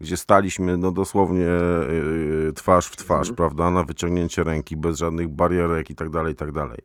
[0.00, 1.46] gdzie staliśmy no dosłownie
[2.48, 3.36] e, twarz w twarz, Mhm.
[3.36, 6.78] prawda, na wyciągnięcie ręki, bez żadnych barierek i tak dalej, i tak dalej.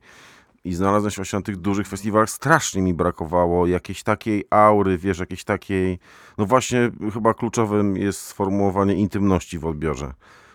[0.66, 5.20] I znalazłem się właśnie na tych dużych festiwalach, strasznie mi brakowało jakiejś takiej aury, wiesz,
[5.20, 6.00] jakiejś takiej,
[6.38, 10.14] no właśnie chyba kluczowym jest sformułowanie intymności w odbiorze.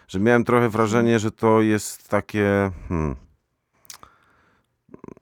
[0.08, 3.16] Że miałem trochę wrażenie, że to jest takie, hmm,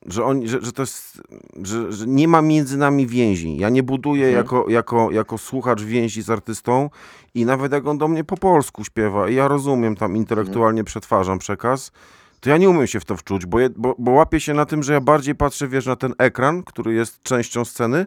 [0.08, 1.22] że, oni, że, że to jest,
[1.62, 3.56] że, że nie ma między nami więzi.
[3.56, 4.44] Ja nie buduję Mhm.
[4.44, 6.90] jako, jako, jako słuchacz więzi z artystą
[7.34, 11.38] i nawet jak on do mnie po polsku śpiewa i ja rozumiem, tam intelektualnie przetwarzam
[11.38, 11.92] przekaz,
[12.40, 14.66] to ja nie umiem się w to wczuć, bo, je, bo, bo łapię się na
[14.66, 18.06] tym, że ja bardziej patrzę, wiesz, na ten ekran, który jest częścią sceny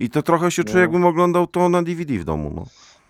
[0.00, 0.80] i to trochę się czuję, No.
[0.80, 2.66] jakbym oglądał to na DVD w domu, no.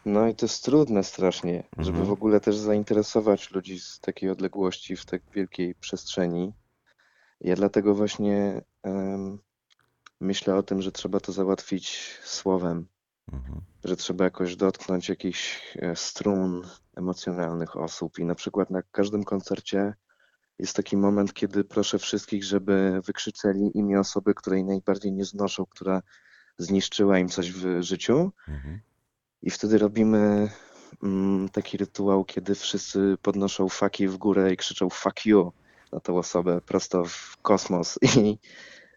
[0.07, 2.07] No i to jest trudne strasznie, żeby Mhm.
[2.07, 6.53] w ogóle też zainteresować ludzi z takiej odległości w tak wielkiej przestrzeni.
[7.40, 9.38] Ja dlatego właśnie em,
[10.20, 12.87] myślę o tym, że trzeba to załatwić słowem,
[13.33, 13.61] Mhm.
[13.85, 16.62] że trzeba jakoś dotknąć jakichś e, strun
[16.96, 19.94] emocjonalnych osób i na przykład na każdym koncercie
[20.59, 26.03] jest taki moment, kiedy proszę wszystkich, żeby wykrzyczeli imię osoby, której najbardziej nie znoszą, która
[26.59, 28.33] zniszczyła im coś w życiu.
[28.48, 28.81] Mhm.
[29.42, 30.50] I wtedy robimy
[31.03, 35.53] mm, taki rytuał, kiedy wszyscy podnoszą faki w górę i krzyczą fuck you
[35.92, 37.98] na tą osobę prosto w kosmos.
[38.16, 38.38] I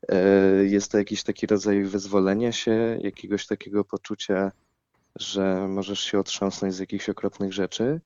[0.09, 0.19] e,
[0.65, 4.51] jest to jakiś taki rodzaj wyzwolenia się, jakiegoś takiego poczucia,
[5.15, 8.01] że możesz się otrząsnąć z jakichś okropnych rzeczy.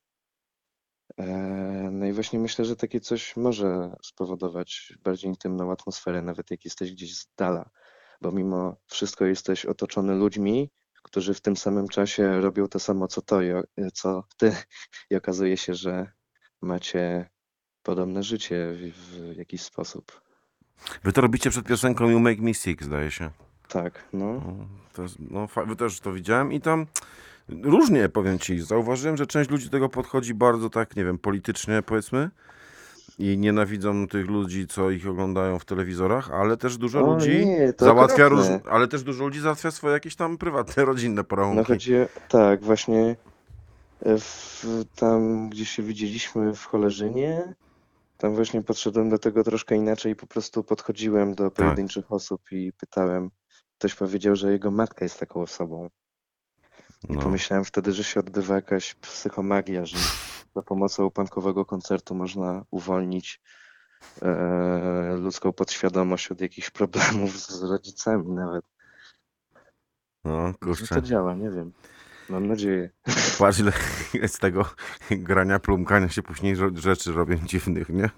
[1.17, 6.65] E, No i właśnie myślę, że takie coś może spowodować bardziej intymną atmosferę, nawet jak
[6.65, 7.69] jesteś gdzieś z dala,
[8.21, 10.71] bo mimo wszystko jesteś otoczony ludźmi,
[11.03, 13.39] którzy w tym samym czasie robią to samo co to,
[13.93, 14.55] co ty
[15.09, 16.11] i okazuje się, że
[16.61, 17.29] macie
[17.87, 20.21] podobne życie w, w jakiś sposób.
[21.03, 23.29] Wy to robicie przed piosenką You Make Me Sick, zdaje się.
[23.69, 24.33] Tak, no.
[24.33, 26.85] No, To jest, no, fa- też to widziałem i tam
[27.49, 28.61] różnie powiem ci.
[28.61, 32.29] Zauważyłem, że część ludzi do tego podchodzi bardzo tak, nie wiem, politycznie powiedzmy
[33.19, 37.73] i nienawidzą tych ludzi, co ich oglądają w telewizorach, ale też dużo O ludzi nie,
[37.79, 41.57] załatwia róż, ale też dużo ludzi załatwia swoje jakieś tam prywatne, rodzinne porachunki.
[41.57, 41.93] No chodzi,
[42.29, 43.15] tak, właśnie
[44.03, 47.53] w, tam, gdzie się widzieliśmy w Cholerzynie,
[48.17, 53.29] tam właśnie podszedłem do tego troszkę inaczej, po prostu podchodziłem do pojedynczych osób i pytałem.
[53.77, 55.89] Ktoś powiedział, że jego matka jest taką osobą.
[57.09, 57.21] I No.
[57.21, 59.97] pomyślałem wtedy, że się odbywa jakaś psychomagia, że
[60.55, 63.41] za pomocą punkowego koncertu można uwolnić
[64.21, 68.65] e, ludzką podświadomość od jakichś problemów z rodzicami nawet.
[70.23, 70.95] no, Może kurczę.
[70.95, 71.73] to działa, nie wiem.
[72.29, 72.89] Mam nadzieję.
[73.39, 73.71] Patrz ile
[74.27, 74.65] z tego
[75.09, 78.09] grania, plumkania się później rzeczy robią dziwnych, nie?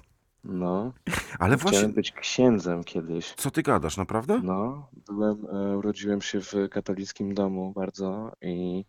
[0.44, 0.94] No,
[1.40, 3.34] Ale właśnie, chciałem być księdzem kiedyś.
[3.38, 4.42] co ty gadasz, naprawdę?
[4.44, 8.86] No, byłem, e, urodziłem się w katolickim domu bardzo i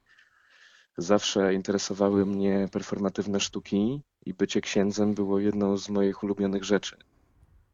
[0.99, 6.97] zawsze interesowały mnie performatywne sztuki i bycie księdzem było jedną z moich ulubionych rzeczy.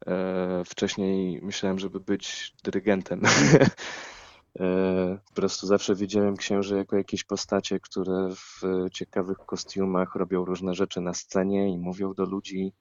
[0.07, 3.21] E, Wcześniej myślałem, żeby być dyrygentem.
[5.29, 11.01] Po prostu zawsze widziałem księży jako jakieś postacie, które w ciekawych kostiumach robią różne rzeczy
[11.01, 12.73] na scenie i mówią do ludzi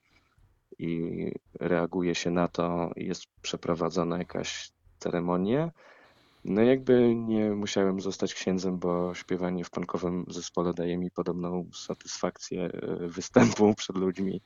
[0.79, 1.11] i
[1.59, 5.71] reaguje się na to, jest przeprowadzona jakaś ceremonia.
[6.45, 12.63] No jakby nie musiałem zostać księdzem, bo śpiewanie w punkowym zespole daje mi podobną satysfakcję
[12.63, 14.41] e, występu przed ludźmi.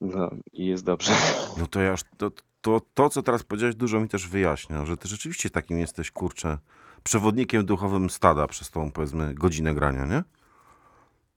[0.00, 1.12] No i jest dobrze.
[1.58, 2.30] No to ja już, to,
[2.60, 6.58] to, to, co teraz powiedziałeś, dużo mi też wyjaśnia, że ty rzeczywiście takim jesteś, kurczę,
[7.02, 10.24] przewodnikiem duchowym stada przez tą, powiedzmy, godzinę grania, nie?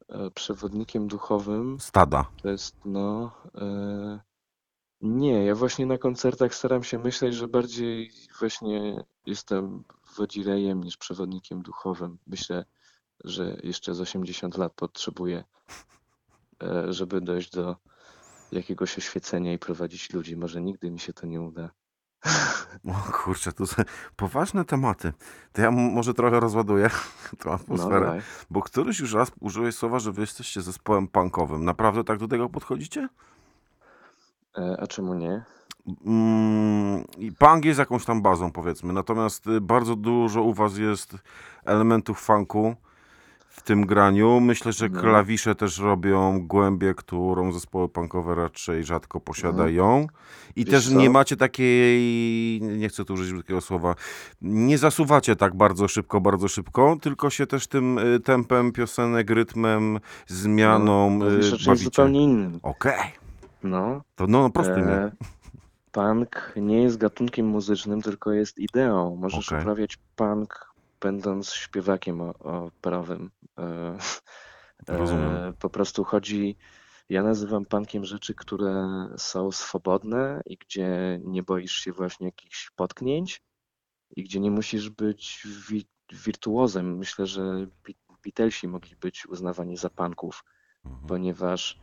[0.09, 2.25] E, Przewodnikiem duchowym Stada.
[2.41, 3.31] to jest no.
[3.55, 4.19] E,
[5.01, 9.83] nie, ja właśnie na koncertach staram się myśleć, że bardziej właśnie jestem
[10.17, 12.17] wodzirejem niż przewodnikiem duchowym.
[12.27, 12.65] Myślę,
[13.23, 15.43] że jeszcze z 80 lat potrzebuję,
[16.63, 17.75] e, żeby dojść do
[18.55, 20.37] jakiegoś oświecenia i prowadzić ludzi.
[20.37, 21.69] Może nigdy mi się to nie uda.
[22.87, 23.83] O kurczę, to są
[24.15, 25.13] poważne tematy.
[25.53, 26.89] To ja może trochę rozładuję
[27.39, 28.21] tą No, atmosferę, dawaj.
[28.49, 31.65] bo któryś już raz użyłeś słowa, że wy jesteście zespołem punkowym.
[31.65, 33.09] Naprawdę tak do tego podchodzicie?
[34.57, 35.43] E, a czemu nie?
[36.05, 38.93] Mm, i punk jest jakąś tam bazą, powiedzmy.
[38.93, 41.15] Natomiast y, bardzo dużo u was jest
[41.65, 42.75] elementów funku.
[43.53, 44.39] W tym graniu.
[44.39, 45.01] Myślę, że No.
[45.01, 50.07] klawisze też robią głębię, którą zespoły punkowe raczej rzadko posiadają.
[50.55, 50.95] I Wiesz też co?
[50.95, 53.95] nie macie takiej, nie chcę tu użyć takiego słowa,
[54.41, 59.99] nie zasuwacie tak bardzo szybko, bardzo szybko, tylko się też tym y, tempem piosenek, rytmem,
[60.27, 61.83] zmianą No, y, mówisz o czymś bawicie.
[61.85, 62.59] zupełnie innym.
[62.63, 63.11] Okej,
[63.63, 64.91] No, to no, no mnie.
[64.93, 65.11] e,
[65.91, 69.15] punk nie jest gatunkiem muzycznym, tylko jest ideą.
[69.15, 69.61] Możesz Okej.
[69.61, 70.72] uprawiać punk,
[71.03, 73.31] będąc śpiewakiem o- operowym.
[73.59, 73.97] E,
[74.87, 75.31] Rozumiem.
[75.35, 76.57] e, po prostu chodzi,
[77.09, 78.87] ja nazywam punkiem rzeczy, które
[79.17, 83.41] są swobodne i gdzie nie boisz się właśnie jakichś potknięć
[84.15, 86.97] i gdzie nie musisz być wi wirtuozem.
[86.97, 87.41] Myślę, że
[87.87, 90.43] Be- Beatlesi mogli być uznawani za punków,
[90.85, 91.07] Mhm.
[91.07, 91.79] ponieważ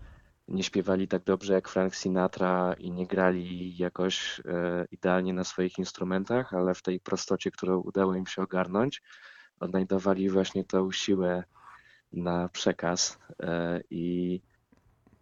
[0.51, 5.79] nie śpiewali tak dobrze jak Frank Sinatra i nie grali jakoś e, idealnie na swoich
[5.79, 9.03] instrumentach, ale w tej prostocie, którą udało im się ogarnąć,
[9.61, 11.45] odnajdowali właśnie tą siłę
[12.13, 14.41] na przekaz e, i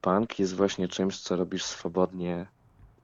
[0.00, 2.46] punk jest właśnie czymś, co robisz swobodnie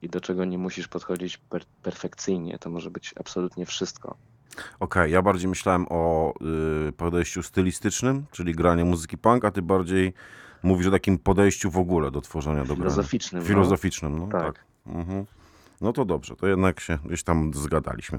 [0.02, 2.58] i do czego nie musisz podchodzić per perfekcyjnie.
[2.58, 4.16] To może być absolutnie wszystko.
[4.80, 6.34] Okej, ja bardziej myślałem o
[6.88, 10.14] y, podejściu stylistycznym, czyli granie muzyki punk, a ty bardziej
[10.64, 12.74] mówisz o takim podejściu w ogóle do tworzenia, do.
[12.76, 13.42] Filozoficznym.
[13.42, 13.48] no.
[13.48, 14.42] Filozoficznym, no tak.
[14.42, 14.64] Tak.
[14.86, 15.24] Mhm.
[15.80, 18.18] No to dobrze, to jednak się gdzieś tam zgadaliśmy.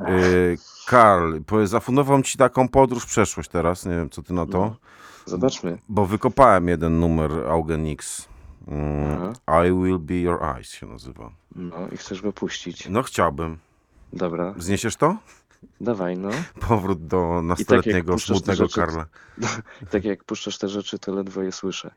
[0.00, 4.46] Y, Karl, powiedz, zafundowałem ci taką podróż w przeszłość teraz, nie wiem co ty na
[4.46, 4.76] to, No.
[5.26, 5.78] Zobaczmy.
[5.88, 8.28] bo wykopałem jeden numer Augenix.
[8.68, 9.32] Mm.
[9.68, 11.30] I Will Be Your Eyes się nazywa.
[11.56, 12.88] No i chcesz go puścić.
[12.88, 13.58] No chciałbym.
[14.12, 15.16] Dobra, Zniesiesz to?
[15.80, 16.30] Dawaj no.
[16.68, 19.06] Powrót do nastoletniego, puszczasz te smutnego rzeczy, Karla.
[19.90, 21.90] Tak jak puszczasz te rzeczy, to ledwo je słyszę.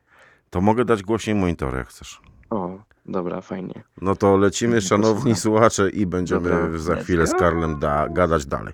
[0.49, 2.21] To mogę dać głośniej monitor, jak chcesz.
[2.49, 3.83] O, dobra, fajnie.
[4.01, 7.33] No to lecimy, szanowni słuchacze, i będziemy Dobra, za chwilę z.
[7.33, 8.73] Karlem da, gadać dalej.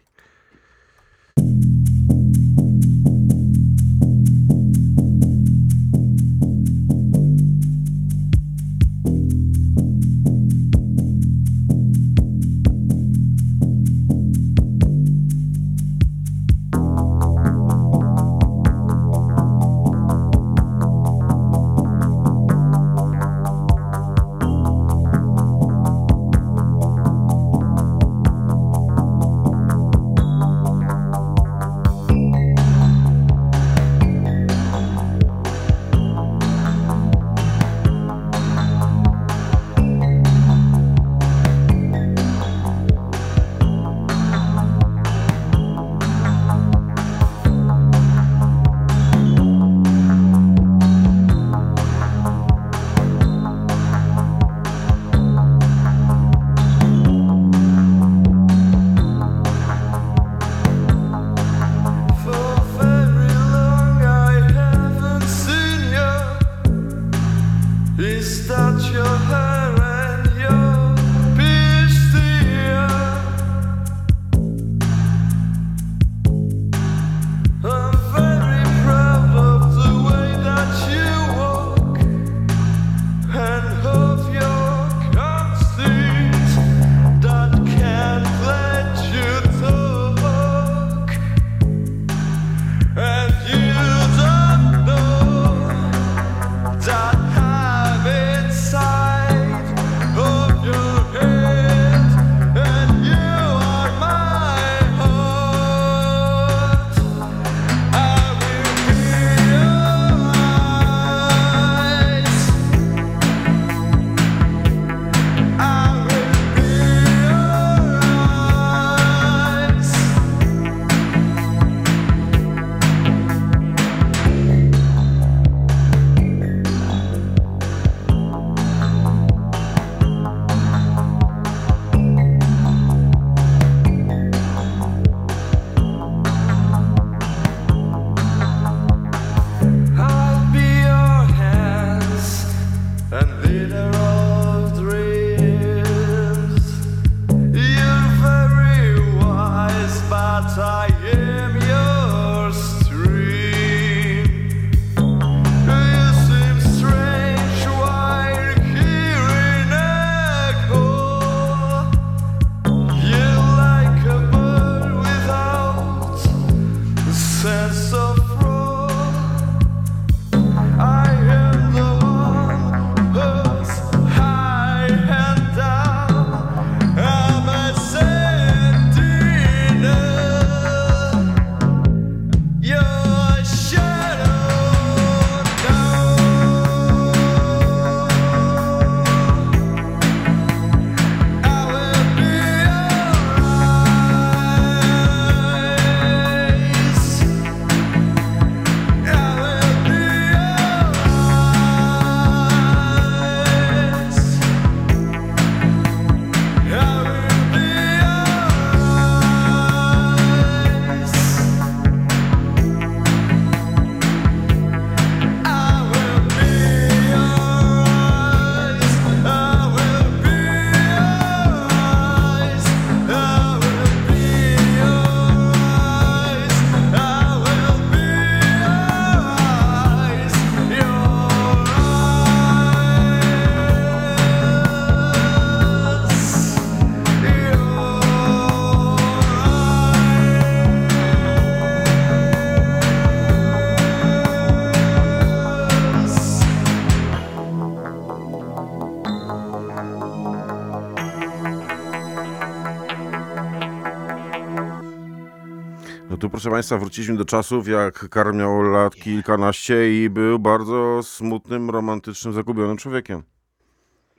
[256.42, 262.34] Proszę Państwa, wróciliśmy do czasów, jak Karl miał lat kilkanaście i był bardzo smutnym, romantycznym,
[262.34, 263.24] zagubionym człowiekiem.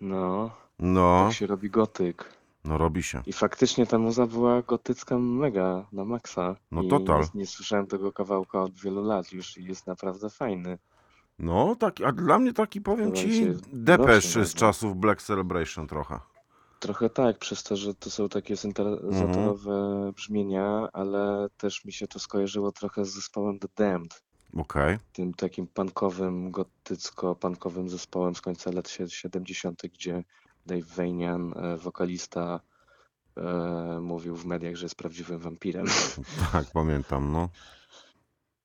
[0.00, 2.24] No, No, tak się robi gotyk.
[2.64, 3.22] no robi się.
[3.26, 6.56] I faktycznie ta muza była gotycka mega, na maksa.
[6.70, 7.24] No I total.
[7.34, 10.78] Nie, słyszałem tego kawałka od wielu lat już i jest naprawdę fajny.
[11.38, 14.54] No, taki, a dla mnie taki, powiem Ci, się depesz z nawet.
[14.54, 16.18] czasów Black Celebration trochę.
[16.82, 22.18] Trochę tak, przez to, że to są takie syntezatorowe brzmienia, ale też mi się to
[22.18, 24.22] skojarzyło trochę z zespołem The Damned.
[24.56, 24.98] Okej.
[25.12, 30.24] tym takim punkowym, gotycko-punkowym zespołem z końca lat sie- 70., gdzie
[30.66, 32.60] Dave Vanian, e, wokalista,
[33.36, 33.42] e,
[34.00, 35.86] mówił w mediach, że jest prawdziwym wampirem.
[36.52, 37.48] Tak, pamiętam, no.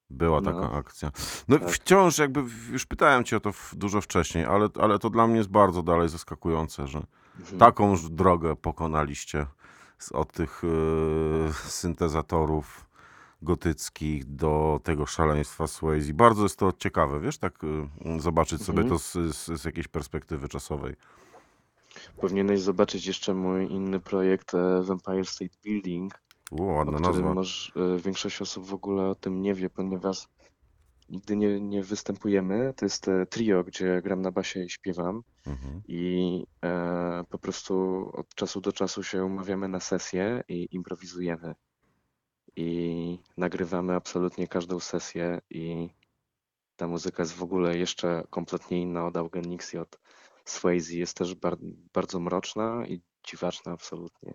[0.09, 0.51] Była No.
[0.53, 1.11] taka akcja.
[1.47, 1.70] No Tak.
[1.70, 5.49] wciąż jakby, już pytałem Cię o to dużo wcześniej, ale, ale to dla mnie jest
[5.49, 7.18] bardzo dalej zaskakujące, że Mhm.
[7.59, 9.45] Takąż drogę pokonaliście
[10.13, 12.85] od tych e, syntezatorów
[13.41, 16.13] gotyckich do tego szaleństwa Swayze.
[16.13, 18.89] Bardzo jest to ciekawe, wiesz, tak e, zobaczyć sobie Mhm.
[18.89, 20.95] to z, z, z jakiejś perspektywy czasowej.
[22.21, 26.13] Powinieneś zobaczyć jeszcze mój inny projekt e, Vampire State Building,
[26.51, 27.41] o ładna którym nazwa.
[27.75, 30.27] e, większość osób w ogóle o tym nie wie, ponieważ
[31.10, 32.74] nigdy nie, nie występujemy.
[32.78, 35.24] To jest e, trio, gdzie gram na basie i śpiewam.
[35.47, 35.82] Mhm.
[35.88, 37.76] i e, po prostu
[38.14, 41.55] od czasu do czasu się umawiamy na sesję i improwizujemy.
[42.55, 45.89] I nagrywamy absolutnie każdą sesję i
[46.76, 49.99] ta muzyka jest w ogóle jeszcze kompletnie inna od Augenix i od
[50.45, 50.95] Swayze.
[50.95, 51.58] Jest też bar
[51.93, 54.34] bardzo mroczna i dziwaczna absolutnie.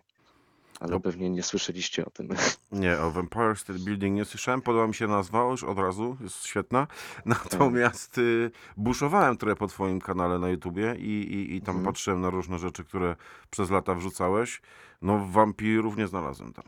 [0.82, 1.00] Ale No.
[1.00, 2.28] pewnie nie słyszeliście o tym.
[2.72, 4.62] Nie, o Vampire State Building nie słyszałem.
[4.62, 6.86] Podoba mi się nazwa już od razu, jest świetna.
[7.26, 11.86] Natomiast y, buszowałem trochę po twoim kanale na YouTubie i, i, i tam Mhm.
[11.94, 13.16] patrzyłem na różne rzeczy, które
[13.50, 14.62] przez lata wrzucałeś.
[15.02, 16.64] No wampirów nie znalazłem tam.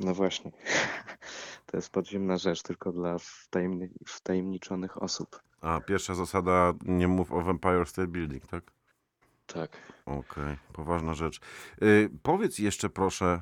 [0.00, 0.50] No właśnie.
[1.66, 5.40] To jest podziemna rzecz tylko dla wtajemni wtajemniczonych osób.
[5.60, 8.64] A pierwsza zasada, nie mów o Vampire State Building, tak?
[9.46, 9.70] Tak.
[10.06, 11.40] Okej, poważna rzecz.
[11.82, 13.40] Y, powiedz jeszcze proszę,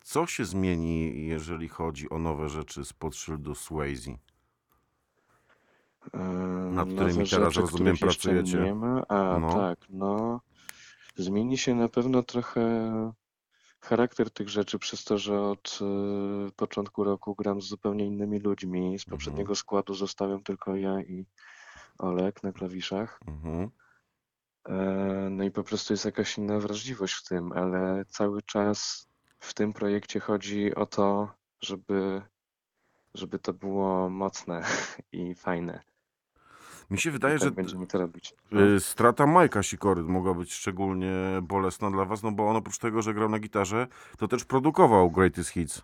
[0.00, 4.10] co się zmieni, jeżeli chodzi o nowe rzeczy spod szyldu Swayze?
[6.70, 8.58] Nad którymi teraz, rozumiem, pracujecie.
[8.58, 9.02] Nie ma.
[9.08, 9.52] A, No.
[9.54, 10.40] tak, no.
[11.16, 12.62] Zmieni się na pewno trochę
[13.80, 15.78] charakter tych rzeczy przez to, że od
[16.48, 18.98] y, początku roku gram z zupełnie innymi ludźmi.
[18.98, 21.26] Z poprzedniego składu zostałem tylko ja i
[21.98, 23.20] Olek na klawiszach.
[23.26, 23.70] Mhm.
[24.68, 29.08] E, No i po prostu jest jakaś inna wrażliwość w tym, ale cały czas
[29.38, 31.28] w tym projekcie chodzi o to,
[31.60, 32.22] żeby,
[33.14, 34.62] żeby to było mocne
[35.12, 35.80] i fajne.
[36.90, 38.34] Mi się wydaje, tak że będziemy to robić.
[38.76, 41.12] Y, Strata Majka Sikory mogła być szczególnie
[41.42, 43.86] bolesna dla was, no bo on oprócz tego, że grał na gitarze,
[44.18, 45.82] to też produkował Greatest Hits.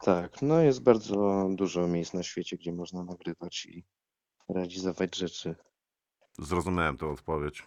[0.00, 3.84] Tak, no jest bardzo dużo miejsc na świecie, gdzie można nagrywać i
[4.48, 5.54] realizować rzeczy.
[6.38, 7.64] Zrozumiałem tę odpowiedź.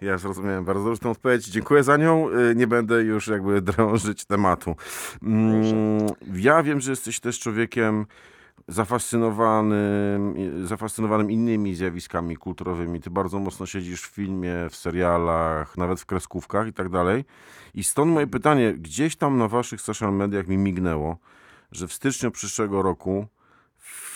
[0.00, 1.46] Ja zrozumiałem bardzo dobrze tę odpowiedź.
[1.46, 2.28] Dziękuję za nią.
[2.30, 4.76] Y, Nie będę już jakby drążyć tematu.
[5.22, 8.06] Mm, Ja wiem, że jesteś też człowiekiem
[8.68, 10.34] zafascynowanym,
[10.66, 13.00] zafascynowanym innymi zjawiskami kulturowymi.
[13.00, 17.24] Ty bardzo mocno siedzisz w filmie, w serialach, nawet w kreskówkach i tak dalej.
[17.74, 21.16] I stąd moje pytanie, gdzieś tam na waszych social mediach mi mignęło,
[21.72, 23.26] że w styczniu przyszłego roku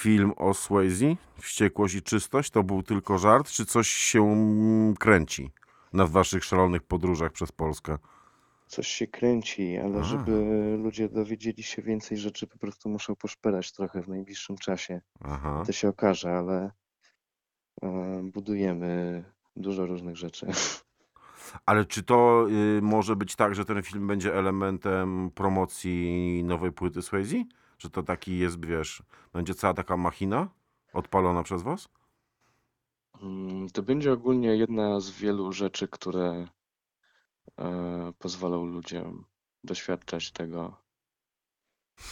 [0.00, 4.24] film o Swayze, Wściekłość i Czystość, to był tylko żart, czy coś się
[4.98, 5.50] kręci
[5.92, 7.98] na waszych szalonych podróżach przez Polskę?
[8.66, 10.02] Coś się kręci, ale A.
[10.02, 10.32] żeby
[10.82, 15.00] ludzie dowiedzieli się więcej rzeczy, po prostu muszą poszperać trochę w najbliższym czasie.
[15.20, 15.62] Aha.
[15.66, 16.70] To się okaże, ale
[17.82, 19.24] e, budujemy
[19.56, 20.46] dużo różnych rzeczy.
[21.66, 22.46] Ale czy to
[22.78, 27.44] y, może być tak, że ten film będzie elementem promocji nowej płyty Swayze?
[27.80, 29.02] Że to taki jest, wiesz,
[29.32, 30.48] będzie cała taka machina
[30.92, 31.88] odpalona przez was?
[33.22, 36.46] Mm, To będzie ogólnie jedna z wielu rzeczy, które
[37.58, 39.24] e, pozwolą ludziom
[39.64, 40.76] doświadczać tego.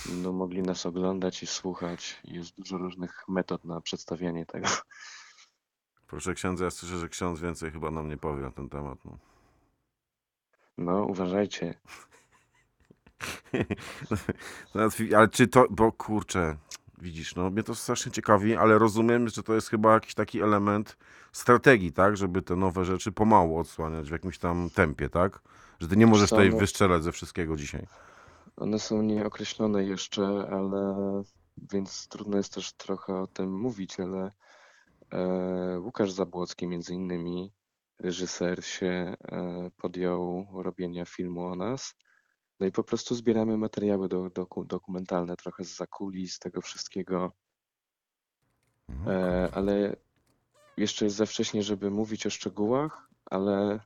[0.09, 2.21] Będą mogli nas oglądać i słuchać.
[2.25, 4.69] Jest dużo różnych metod na przedstawianie tego.
[6.07, 8.99] Proszę księdza, ja słyszę, że ksiądz więcej chyba nam nie powie na ten temat.
[9.05, 9.19] No.
[10.79, 11.75] No, uważajcie.
[15.17, 16.57] Ale czy to, bo kurczę,
[17.03, 20.97] widzisz, no mnie to strasznie ciekawi, ale rozumiem, że to jest chyba jakiś taki element
[21.33, 25.41] strategii, tak, żeby te nowe rzeczy pomału odsłaniać w jakimś tam tempie, tak?
[25.81, 27.87] Że ty nie możesz tutaj no- wystrzelać ze wszystkiego dzisiaj.
[28.57, 30.95] One są nieokreślone jeszcze, ale
[31.73, 34.33] więc trudno jest też trochę o tym mówić, ale
[35.13, 37.53] e, Łukasz Zabłocki między innymi,
[37.99, 41.95] reżyser się e, podjął robienia filmu o nas
[42.61, 47.33] No i po prostu zbieramy materiały do, doku, dokumentalne, trochę z zakulis tego wszystkiego,
[48.89, 49.17] Mhm.
[49.17, 49.97] e, ale
[50.77, 53.81] jeszcze jest za wcześnie, żeby mówić o szczegółach, ale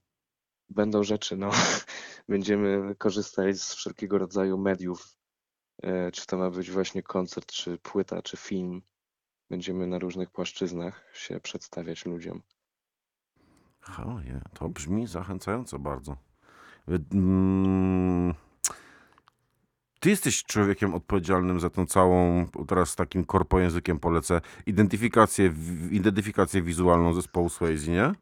[0.68, 1.50] będą rzeczy, no.
[2.28, 5.16] Będziemy korzystać z wszelkiego rodzaju mediów,
[5.82, 8.82] e, czy to ma być właśnie koncert, czy płyta, czy film.
[9.50, 12.42] Będziemy na różnych płaszczyznach się przedstawiać ludziom.
[14.06, 16.16] Oje, to brzmi zachęcająco bardzo.
[16.88, 18.34] Y, mm,
[20.02, 26.62] Ty jesteś człowiekiem odpowiedzialnym za tą całą, teraz takim korpo językiem polecę, identyfikację, w- identyfikację
[26.62, 28.12] wizualną zespołu Swayze, nie?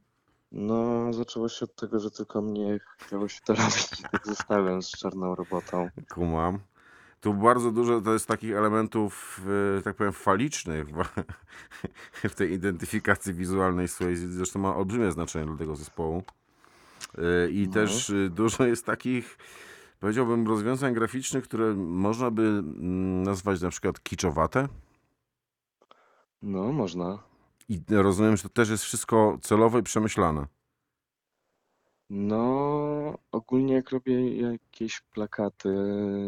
[0.52, 4.82] No, zaczęło się od tego, że tylko mnie chciało się to robić i tak zostałem
[4.82, 5.88] z czarną robotą.
[6.14, 6.58] Kumam.
[7.20, 9.40] Tu bardzo dużo to jest takich elementów,
[9.78, 11.04] y, tak powiem, falicznych w-
[12.30, 14.28] w tej identyfikacji wizualnej Swayze.
[14.28, 16.22] Zresztą ma olbrzymie znaczenie dla tego zespołu.
[17.18, 17.72] Y, I No.
[17.74, 19.38] też y, dużo jest takich,
[20.00, 24.68] powiedziałbym, rozwiązań graficznych, które można by mm, nazwać na przykład kiczowate.
[26.42, 27.18] No, można.
[27.68, 30.46] I rozumiem, że to też jest wszystko celowe i przemyślane.
[32.10, 35.68] No, ogólnie jak robię jakieś plakaty,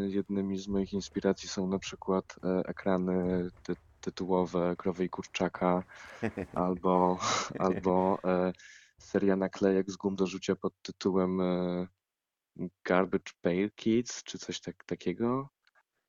[0.09, 5.83] jednymi z moich inspiracji są na przykład e, ekrany ty tytułowe Krowy i Kurczaka
[6.55, 7.19] albo,
[7.59, 8.53] albo e,
[8.99, 11.87] seria naklejek z gum do rzucia pod tytułem e,
[12.85, 15.49] Garbage Pail Kids czy coś tak, takiego.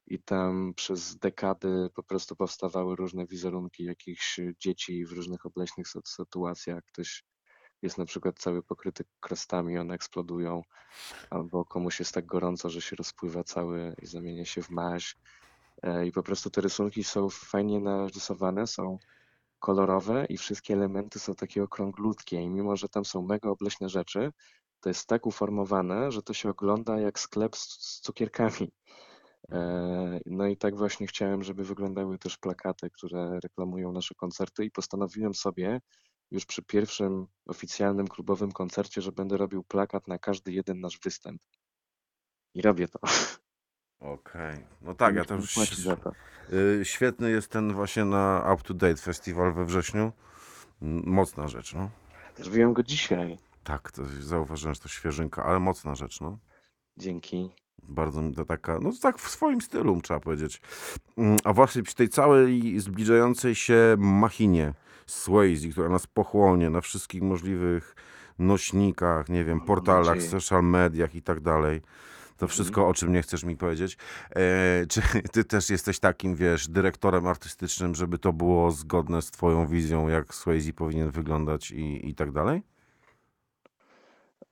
[0.08, 6.02] I tam przez dekady po prostu powstawały różne wizerunki jakichś dzieci w różnych obleśnych sy-
[6.06, 6.84] sytuacjach.
[6.86, 7.24] Ktoś
[7.82, 10.62] jest na przykład cały pokryty krostami, one eksplodują,
[11.30, 15.18] albo komuś jest tak gorąco, że się rozpływa cały i zamienia się w maź.
[15.84, 18.98] E, I po prostu te rysunki są fajnie narysowane, są
[19.60, 22.41] kolorowe i wszystkie elementy są takie okrąglutkie.
[22.41, 24.32] I mimo, że tam są mega obleśne rzeczy,
[24.84, 28.71] to jest tak uformowane, że to się ogląda jak sklep z, z cukierkami.
[29.51, 34.71] E, No i tak właśnie chciałem, żeby wyglądały też plakaty, które reklamują nasze koncerty i
[34.71, 35.81] postanowiłem sobie
[36.31, 41.41] już przy pierwszym oficjalnym klubowym koncercie, że będę robił plakat na każdy jeden nasz występ.
[42.53, 42.99] I robię to.
[43.99, 44.65] Okej.
[44.81, 45.55] No tak, ja też.
[46.03, 46.11] to.
[46.53, 50.11] Y, Świetny jest ten właśnie na Up to Date festiwal we wrześniu.
[51.05, 51.89] Mocna rzecz, no.
[52.38, 53.38] Zrobiłem go dzisiaj.
[53.64, 56.39] Tak, to zauważyłem, że to świeżynka, ale mocna rzecz, no.
[56.97, 57.49] Dzięki.
[57.84, 60.61] Bardzo mi to taka, no tak w swoim stylu, trzeba powiedzieć.
[61.18, 64.74] Mm, A właśnie przy tej całej zbliżającej się machinie
[65.05, 67.95] Swayze, która nas pochłonie na wszystkich możliwych
[68.39, 71.82] nośnikach, nie wiem, portalach, social mediach i tak dalej.
[72.38, 73.97] To wszystko, o czym nie chcesz mi powiedzieć.
[74.30, 75.01] E, czy
[75.32, 80.36] ty też jesteś takim, wiesz, dyrektorem artystycznym, żeby to było zgodne z twoją wizją, jak
[80.36, 82.61] Swayze powinien wyglądać i, i tak dalej?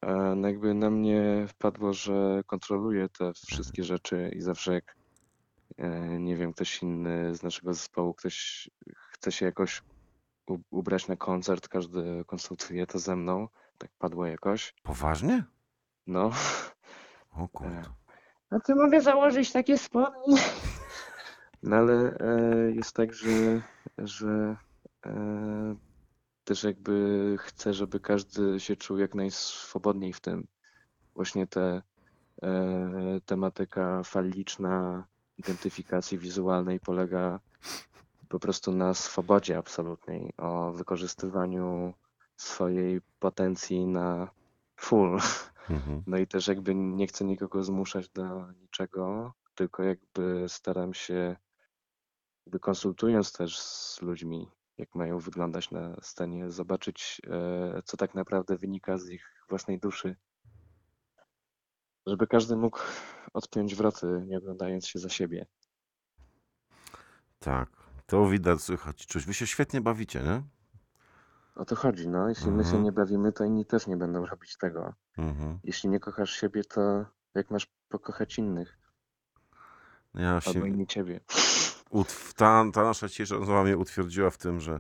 [0.02, 4.96] E, No jakby na mnie wpadło, że kontroluję te wszystkie rzeczy i zawsze jak,
[5.78, 8.70] e, nie wiem, ktoś inny z naszego zespołu, ktoś
[9.12, 9.82] chce się jakoś
[10.72, 13.48] ubrać na koncert, każdy konsultuje to ze mną.
[13.78, 14.74] Tak padło jakoś.
[14.84, 15.44] Poważnie?
[16.08, 16.32] No.
[17.38, 17.84] O kurde.
[18.50, 20.38] A ty mogę założyć takie spodnie?
[21.64, 23.62] No ale e, jest tak, że,
[23.98, 24.56] że
[25.06, 25.76] e,
[26.44, 30.48] też jakby chcę, żeby każdy się czuł jak najswobodniej w tym.
[31.16, 31.82] Właśnie te
[32.44, 35.06] e, tematyka faliczna
[35.38, 37.40] identyfikacji wizualnej polega
[38.30, 41.94] po prostu na swobodzie absolutnej, o wykorzystywaniu
[42.38, 44.32] swojej potencji na
[44.76, 45.20] full.
[45.70, 46.04] Mhm.
[46.08, 51.36] No i też jakby nie chcę nikogo zmuszać do niczego, tylko jakby staram się,
[52.46, 58.58] jakby konsultując też z ludźmi, jak mają wyglądać na scenie, zobaczyć, e, co tak naprawdę
[58.58, 60.16] wynika z ich własnej duszy.
[62.08, 62.80] Żeby każdy mógł
[63.34, 65.46] odpiąć wroty, nie oglądając się za siebie.
[67.40, 67.70] Tak,
[68.06, 69.26] to widać, słychać, czuć.
[69.26, 70.44] Wy się świetnie bawicie, nie?
[71.56, 72.30] O to chodzi, no.
[72.30, 72.84] Jeśli my się Mhm.
[72.84, 74.94] nie bawimy, to inni też nie będą robić tego.
[75.18, 75.60] Mhm.
[75.64, 77.06] Jeśli nie kochasz siebie, to
[77.36, 78.78] jak masz pokochać innych?
[80.14, 81.20] Ja Albo się, inni ciebie.
[81.92, 84.80] Utw- ta, ta nasza dzisiejsza rozmowa mnie utwierdziła w tym, że,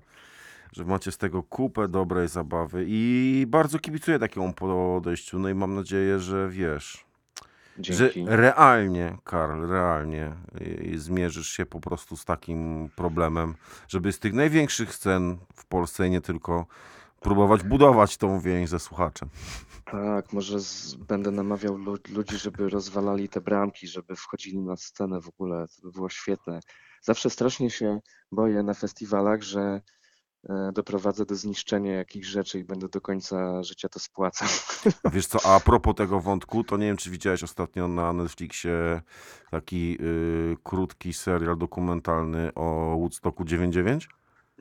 [0.71, 5.39] że macie z tego kupę dobrej zabawy i bardzo kibicuję takiemu podejściu.
[5.39, 7.05] No i mam nadzieję, że wiesz,
[7.79, 8.25] że Dzięki.
[8.27, 13.55] realnie, Karl, realnie y, zmierzysz się po prostu z takim problemem,
[13.87, 16.65] żeby z tych największych scen w Polsce i nie tylko
[17.19, 19.29] próbować budować tą więź ze słuchaczem.
[19.85, 25.21] Tak, może z, będę namawiał lu ludzi, żeby rozwalali te bramki, żeby wchodzili na scenę
[25.21, 25.67] w ogóle.
[25.67, 26.59] To by było świetne.
[27.01, 27.99] Zawsze strasznie się
[28.31, 29.81] boję na festiwalach, że
[30.49, 34.47] e, doprowadzę do zniszczenia jakichś rzeczy i będę do końca życia to spłacał.
[35.13, 39.01] Wiesz co, a propos tego wątku, to nie wiem, czy widziałeś ostatnio na Netflixie
[39.51, 44.09] taki y, krótki serial dokumentalny o Woodstocku 99?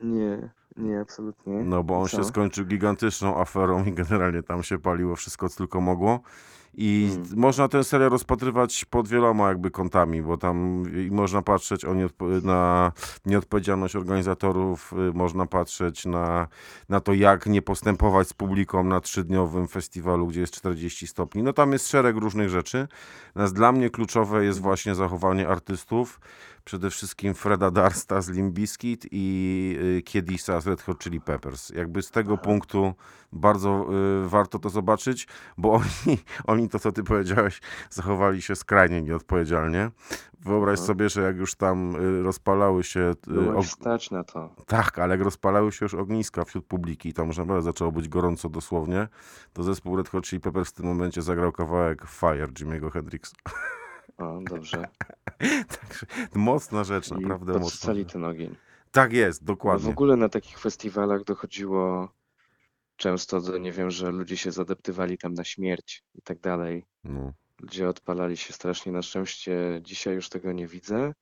[0.03, 1.53] Nie, nie, absolutnie.
[1.53, 2.17] No bo on Co?
[2.17, 6.19] się skończył gigantyczną aferą i generalnie tam się paliło wszystko, co tylko mogło.
[6.73, 7.27] I Mm.
[7.35, 12.91] można ten serial rozpatrywać pod wieloma jakby kątami, bo tam można patrzeć nieodpo- na
[13.25, 16.47] nieodpowiedzialność organizatorów, y, można patrzeć na,
[16.89, 21.43] na to, jak nie postępować z publiką na trzydniowym festiwalu, gdzie jest 40 stopni.
[21.43, 22.87] No tam jest szereg różnych rzeczy.
[23.35, 26.19] Natomiast dla mnie kluczowe jest właśnie zachowanie artystów,
[26.63, 31.69] przede wszystkim Freda Darsta z Limp Bizkit i y, Kiedisa z Red Hot Chili Peppers.
[31.69, 32.93] Jakby z tego punktu
[33.31, 33.87] bardzo
[34.25, 35.71] y, warto to zobaczyć, bo
[36.05, 39.91] oni, oni to, co ty powiedziałeś, zachowali się skrajnie nieodpowiedzialnie.
[40.45, 42.99] Wyobraź sobie, że jak już tam y, rozpalały się...
[43.27, 44.55] y, Byłem og- stać na to.
[44.67, 48.49] tak, ale jak rozpalały się już ogniska wśród publiki, tam już naprawdę zaczęło być gorąco
[48.49, 49.07] dosłownie,
[49.53, 53.33] to zespół Red Hot Chili Peppers w tym momencie zagrał kawałek Fire Jimmy'ego Hendrixa.
[54.17, 54.87] O, dobrze.
[55.81, 57.93] Także mocna rzecz, I naprawdę mocna.
[57.95, 58.11] rzecz.
[58.13, 58.55] ten ogień.
[58.91, 59.89] Tak jest, Bo W dokładnie.
[59.89, 62.09] ogóle na takich festiwalach dochodziło
[62.95, 66.85] często do, nie wiem, że ludzie się zadeptywali tam na śmierć i tak dalej.
[67.03, 67.33] No.
[67.61, 68.91] Ludzie odpalali się strasznie.
[68.91, 71.13] Na szczęście dzisiaj już tego nie widzę.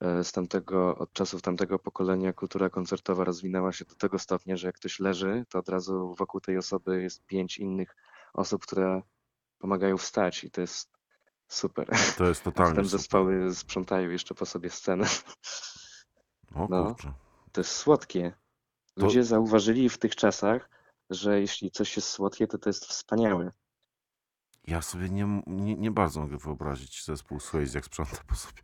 [0.00, 4.66] E, Z tamtego, od czasów tamtego pokolenia kultura koncertowa rozwinęła się do tego stopnia, że
[4.68, 7.96] jak ktoś leży, to od razu wokół tej osoby jest pięć innych
[8.34, 9.02] osób, które
[9.58, 10.97] pomagają wstać i to jest
[11.48, 11.88] super.
[12.18, 13.00] To jest A totalnie potem super.
[13.00, 15.06] zespoły sprzątają jeszcze po sobie scenę.
[16.54, 16.84] O no.
[16.84, 17.12] kurczę.
[17.52, 18.32] To jest słodkie.
[18.94, 20.70] To- Ludzie zauważyli w tych czasach,
[21.10, 23.52] że jeśli coś jest słodkie, to to jest wspaniałe.
[24.66, 28.62] Ja sobie nie, nie, nie bardzo mogę wyobrazić zespół Swayze, jak sprząta po sobie.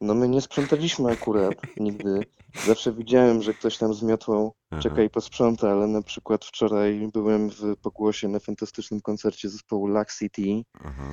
[0.00, 2.20] No my nie sprzątaliśmy akurat nigdy.
[2.66, 4.82] Zawsze widziałem, że ktoś tam z miotłą Aha.
[4.82, 10.14] czeka i posprząta, ale na przykład wczoraj byłem w Pogłosie na fantastycznym koncercie zespołu Luck
[10.18, 11.04] City Aha.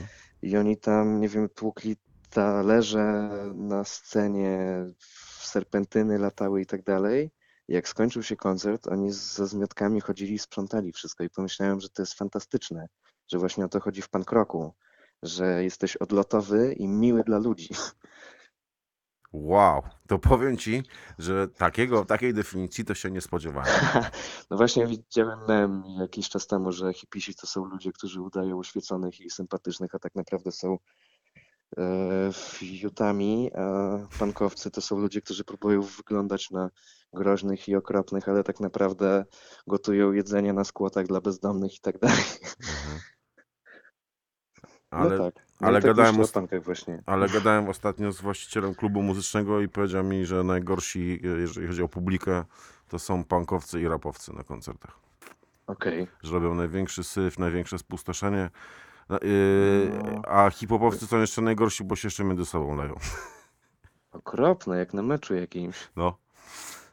[0.45, 1.95] I oni tam, nie wiem, tłukli
[2.29, 4.85] talerze na scenie,
[5.39, 7.31] serpentyny latały i tak dalej.
[7.67, 12.01] Jak skończył się koncert, oni ze zmiotkami chodzili i sprzątali wszystko i pomyślałem, że to
[12.01, 12.87] jest fantastyczne,
[13.27, 14.73] że właśnie o to chodzi w punk rocku,
[15.23, 17.69] że jesteś odlotowy i miły dla ludzi.
[19.36, 20.83] Wow, to powiem ci,
[21.17, 23.69] że takiego, takiej definicji to się nie spodziewałem.
[24.49, 29.21] No właśnie widziałem mem jakiś czas temu, że hipisi to są ludzie, którzy udają oświeconych
[29.21, 30.77] i sympatycznych, a tak naprawdę są
[31.77, 36.69] e, fiutami, a pankowcy to są ludzie, którzy próbują wyglądać na
[37.13, 39.25] groźnych i okropnych, ale tak naprawdę
[39.67, 42.23] gotują jedzenie na skłotach dla bezdomnych i tak dalej.
[42.59, 42.99] Mhm.
[44.91, 45.44] No Ale, tak.
[45.60, 50.43] Ale tak gadałem osta- ale gadałem ostatnio z właścicielem klubu muzycznego i powiedział mi, że
[50.43, 52.43] najgorsi, jeżeli chodzi o publikę,
[52.88, 54.99] to są punkowcy i rapowcy na koncertach.
[55.68, 56.08] Okej.
[56.24, 58.49] Że robią największy syf, największe spustoszenie.
[59.10, 59.18] Yy,
[60.03, 60.22] No.
[60.28, 62.95] a hip-hopowcy są jeszcze najgorsi, bo się jeszcze między sobą leją.
[64.12, 65.89] Okropne, jak na meczu jakimś.
[65.95, 66.18] No,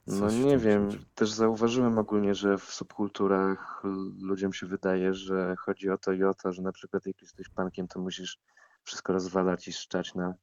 [0.06, 1.00] No Coś w nie tym wiem, czuć.
[1.14, 3.82] też zauważyłem ogólnie, że w subkulturach
[4.22, 7.48] ludziom się wydaje, że chodzi o to i o to, że na przykład jak jesteś
[7.48, 8.38] punkiem, to musisz
[8.84, 10.34] wszystko rozwalać i szczać na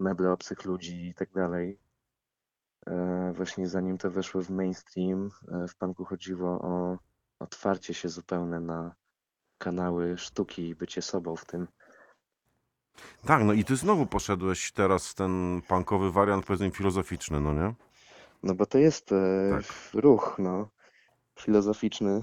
[0.00, 1.78] meble obcych ludzi i tak dalej.
[2.86, 6.98] E, Właśnie zanim to weszło w mainstream, e, w punku chodziło o
[7.38, 8.94] otwarcie się zupełne na
[9.58, 11.68] kanały sztuki i bycie sobą w tym.
[13.26, 17.74] Tak, no i ty znowu poszedłeś teraz w ten punkowy wariant, powiedzmy, filozoficzny, no nie?
[18.42, 19.64] No bo to jest e, Tak.
[19.94, 20.68] ruch, no,
[21.38, 22.20] filozoficzny,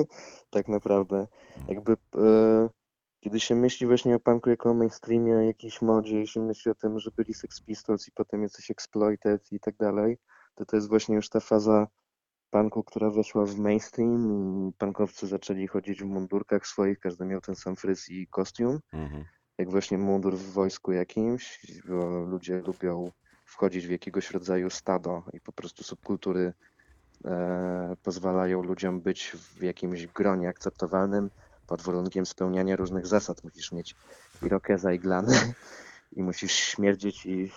[0.50, 1.26] tak naprawdę.
[1.68, 2.68] Jakby e,
[3.20, 6.70] kiedy się myśli właśnie o punku jako o mainstreamie, o jakiejś modzie i się myśli
[6.70, 10.18] o tym, że byli Sex Pistols i potem jacyś Exploited i tak dalej,
[10.54, 11.86] to to jest właśnie już ta faza
[12.50, 14.32] punku, która weszła w mainstream
[14.68, 19.24] i punkowcy zaczęli chodzić w mundurkach swoich, każdy miał ten sam fryz i kostium Mhm.
[19.58, 21.58] jak właśnie mundur w wojsku jakimś,
[21.88, 23.10] bo ludzie lubią
[23.52, 26.52] wchodzić w jakiegoś rodzaju stado i po prostu subkultury
[27.24, 31.30] e, pozwalają ludziom być w jakimś gronie akceptowalnym
[31.66, 33.44] pod warunkiem spełniania różnych zasad.
[33.44, 33.94] Musisz mieć
[34.42, 35.54] irokeza i glany
[36.16, 37.50] i musisz śmierdzieć i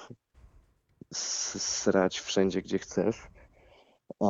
[1.13, 3.27] srać wszędzie, gdzie chcesz.
[4.19, 4.29] A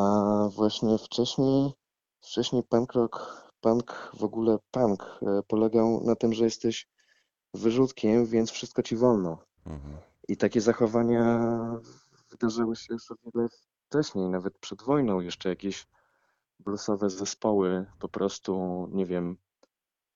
[0.55, 1.73] właśnie wcześniej,
[2.21, 6.87] wcześniej punk rock, punk, w ogóle punk e, polegał na tym, że jesteś
[7.53, 9.37] wyrzutkiem, więc wszystko ci wolno.
[9.65, 9.97] Mhm.
[10.27, 11.51] I takie zachowania
[12.31, 13.47] wydarzyły się już o wiele
[13.87, 15.19] wcześniej, nawet przed wojną.
[15.19, 15.87] Jeszcze jakieś
[16.59, 19.37] bluesowe zespoły, po prostu, nie wiem,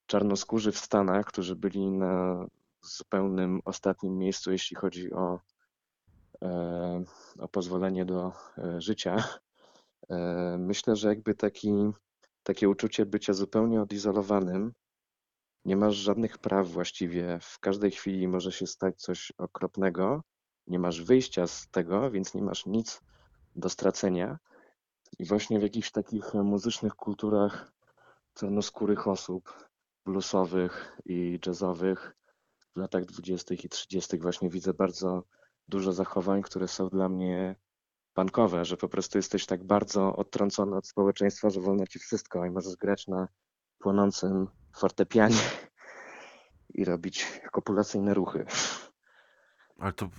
[0.05, 2.45] czarnoskórzy w Stanach, którzy byli na
[2.81, 5.39] zupełnym ostatnim miejscu, jeśli chodzi o,
[6.43, 7.03] e,
[7.39, 9.23] o pozwolenie do e, życia,
[10.09, 11.73] E, Myślę, że jakby taki,
[12.43, 14.73] takie uczucie bycia zupełnie odizolowanym,
[15.65, 20.23] nie masz żadnych praw właściwie, w każdej chwili może się stać coś okropnego,
[20.67, 23.01] nie masz wyjścia z tego, więc nie masz nic
[23.55, 24.39] do stracenia.
[25.19, 27.71] I właśnie w jakichś takich e, muzycznych kulturach
[28.33, 29.69] czarnoskórych osób,
[30.05, 32.15] bluesowych i jazzowych
[32.75, 33.55] w latach 20.
[33.55, 34.17] i 30.
[34.17, 35.23] właśnie widzę bardzo
[35.67, 37.55] dużo zachowań, które są dla mnie
[38.15, 42.49] bankowe, że po prostu jesteś tak bardzo odtrącony od społeczeństwa, że wolno ci wszystko i
[42.49, 43.27] możesz grać na
[43.79, 44.47] płonącym
[44.77, 45.35] fortepianie
[46.73, 48.45] i robić kopulacyjne ruchy.
[49.79, 50.09] Ale to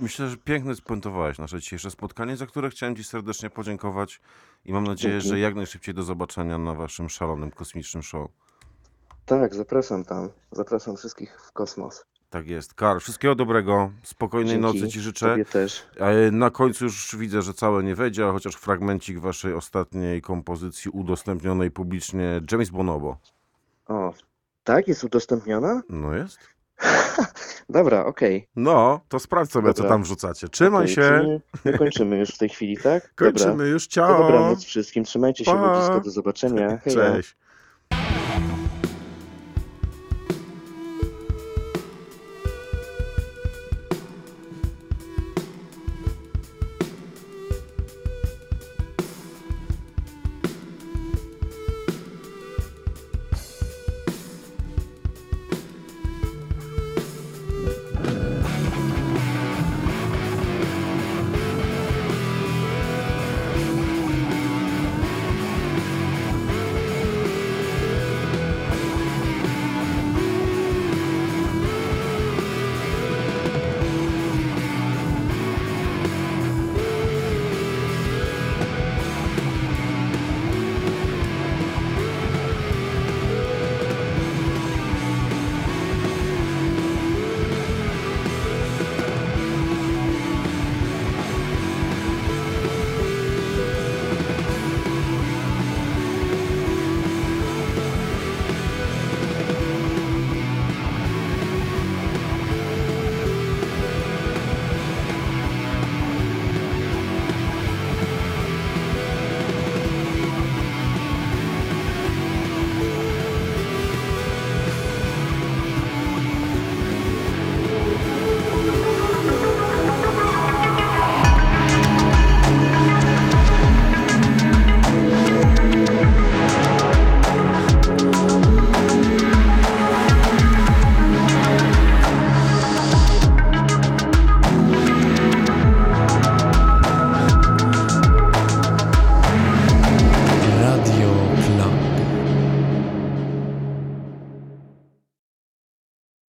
[0.00, 4.20] myślę, że pięknie spuentowałeś nasze dzisiejsze spotkanie, za które chciałem Ci serdecznie podziękować
[4.64, 5.28] i mam nadzieję, Dzięki.
[5.28, 8.30] że jak najszybciej do zobaczenia na Waszym szalonym kosmicznym show.
[9.26, 10.28] Tak, zapraszam tam.
[10.52, 12.04] Zapraszam wszystkich w kosmos.
[12.30, 12.74] Tak jest.
[12.74, 14.80] Karl, wszystkiego dobrego, spokojnej Dzięki.
[14.80, 15.30] nocy Ci życzę.
[15.30, 15.86] Tobie też.
[16.00, 21.70] A Na końcu już widzę, że całe nie wejdzie, chociaż fragmencik Waszej ostatniej kompozycji udostępnionej
[21.70, 23.18] publicznie James Bonobo.
[23.86, 24.12] O,
[24.64, 24.88] tak?
[24.88, 25.82] Jest udostępniona?
[25.88, 26.38] No jest?
[27.68, 28.48] Dobra, okej.
[28.56, 29.88] No, to sprawdź sobie, co Dobra.
[29.90, 30.48] tam wrzucacie.
[30.48, 31.20] Trzymaj Okej, się.
[31.20, 33.02] czyli My kończymy już w tej chwili, tak?
[33.18, 33.32] Dobra.
[33.32, 33.88] Kończymy już.
[33.88, 34.18] To Ciao.
[34.18, 35.04] dobranoc wszystkim.
[35.04, 35.74] Trzymajcie się Pa.
[35.74, 36.00] ludzisko.
[36.00, 36.78] Do zobaczenia.
[36.78, 37.12] Heja.
[37.12, 37.36] Cześć.